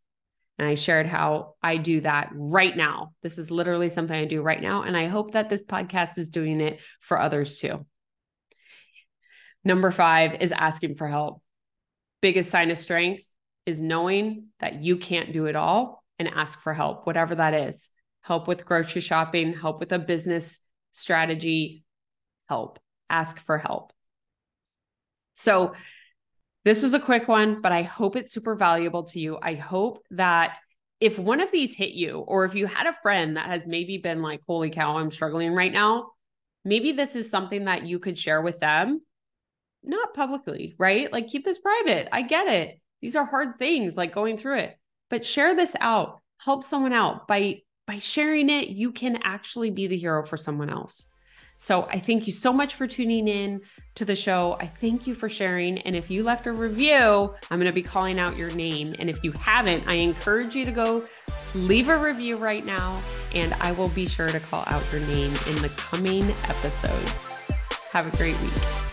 And 0.58 0.66
I 0.66 0.74
shared 0.74 1.06
how 1.06 1.54
I 1.62 1.76
do 1.76 2.00
that 2.00 2.30
right 2.32 2.76
now. 2.76 3.12
This 3.22 3.38
is 3.38 3.50
literally 3.50 3.88
something 3.88 4.16
I 4.16 4.24
do 4.24 4.42
right 4.42 4.60
now. 4.60 4.82
And 4.82 4.96
I 4.96 5.06
hope 5.06 5.32
that 5.32 5.48
this 5.48 5.64
podcast 5.64 6.18
is 6.18 6.30
doing 6.30 6.60
it 6.60 6.80
for 7.00 7.18
others 7.20 7.58
too. 7.58 7.86
Number 9.64 9.90
five 9.90 10.40
is 10.40 10.52
asking 10.52 10.96
for 10.96 11.06
help. 11.06 11.40
Biggest 12.20 12.50
sign 12.50 12.70
of 12.70 12.78
strength 12.78 13.22
is 13.66 13.80
knowing 13.80 14.46
that 14.60 14.82
you 14.82 14.96
can't 14.96 15.32
do 15.32 15.46
it 15.46 15.54
all 15.54 16.02
and 16.18 16.28
ask 16.28 16.60
for 16.60 16.74
help, 16.74 17.06
whatever 17.06 17.34
that 17.36 17.54
is 17.54 17.88
help 18.22 18.46
with 18.46 18.66
grocery 18.66 19.00
shopping, 19.00 19.54
help 19.54 19.80
with 19.80 19.90
a 19.90 19.98
business 19.98 20.60
strategy, 20.92 21.82
help, 22.46 22.78
ask 23.08 23.38
for 23.38 23.56
help. 23.56 23.92
So, 25.32 25.72
this 26.68 26.82
was 26.82 26.92
a 26.92 27.00
quick 27.00 27.28
one, 27.28 27.62
but 27.62 27.72
I 27.72 27.82
hope 27.82 28.14
it's 28.14 28.34
super 28.34 28.54
valuable 28.54 29.04
to 29.04 29.18
you. 29.18 29.38
I 29.40 29.54
hope 29.54 30.04
that 30.10 30.58
if 31.00 31.18
one 31.18 31.40
of 31.40 31.50
these 31.50 31.74
hit 31.74 31.92
you, 31.92 32.18
or 32.18 32.44
if 32.44 32.54
you 32.54 32.66
had 32.66 32.86
a 32.86 32.92
friend 33.00 33.36
that 33.36 33.46
has 33.46 33.66
maybe 33.66 33.96
been 33.96 34.20
like, 34.20 34.42
holy 34.46 34.68
cow, 34.68 34.98
I'm 34.98 35.10
struggling 35.10 35.54
right 35.54 35.72
now, 35.72 36.10
maybe 36.64 36.92
this 36.92 37.16
is 37.16 37.30
something 37.30 37.64
that 37.64 37.86
you 37.86 37.98
could 37.98 38.18
share 38.18 38.42
with 38.42 38.58
them, 38.58 39.00
not 39.82 40.12
publicly, 40.12 40.74
right? 40.78 41.10
Like 41.10 41.28
keep 41.28 41.44
this 41.44 41.58
private. 41.58 42.08
I 42.12 42.22
get 42.22 42.48
it. 42.48 42.80
These 43.00 43.16
are 43.16 43.24
hard 43.24 43.58
things, 43.58 43.96
like 43.96 44.12
going 44.12 44.36
through 44.36 44.58
it, 44.58 44.78
but 45.08 45.24
share 45.24 45.54
this 45.54 45.74
out, 45.80 46.20
help 46.38 46.64
someone 46.64 46.92
out 46.92 47.26
by 47.26 47.62
by 47.86 47.98
sharing 47.98 48.50
it, 48.50 48.68
you 48.68 48.92
can 48.92 49.18
actually 49.24 49.70
be 49.70 49.86
the 49.86 49.96
hero 49.96 50.26
for 50.26 50.36
someone 50.36 50.68
else. 50.68 51.06
So 51.58 51.88
I 51.90 51.98
thank 51.98 52.26
you 52.26 52.32
so 52.32 52.52
much 52.52 52.74
for 52.74 52.86
tuning 52.86 53.26
in 53.26 53.60
to 53.96 54.04
the 54.04 54.14
show. 54.14 54.56
I 54.60 54.66
thank 54.66 55.08
you 55.08 55.14
for 55.14 55.28
sharing. 55.28 55.78
And 55.78 55.96
if 55.96 56.08
you 56.08 56.22
left 56.22 56.46
a 56.46 56.52
review, 56.52 57.34
I'm 57.50 57.58
going 57.58 57.66
to 57.66 57.72
be 57.72 57.82
calling 57.82 58.20
out 58.20 58.36
your 58.36 58.52
name. 58.52 58.94
And 58.98 59.10
if 59.10 59.24
you 59.24 59.32
haven't, 59.32 59.86
I 59.88 59.94
encourage 59.94 60.54
you 60.54 60.64
to 60.64 60.72
go 60.72 61.04
leave 61.54 61.88
a 61.88 61.98
review 61.98 62.36
right 62.36 62.64
now, 62.64 63.00
and 63.34 63.54
I 63.54 63.72
will 63.72 63.88
be 63.88 64.06
sure 64.06 64.28
to 64.28 64.40
call 64.40 64.64
out 64.66 64.82
your 64.92 65.00
name 65.02 65.32
in 65.48 65.56
the 65.56 65.70
coming 65.76 66.24
episodes. 66.24 67.32
Have 67.92 68.06
a 68.06 68.16
great 68.16 68.40
week. 68.40 68.87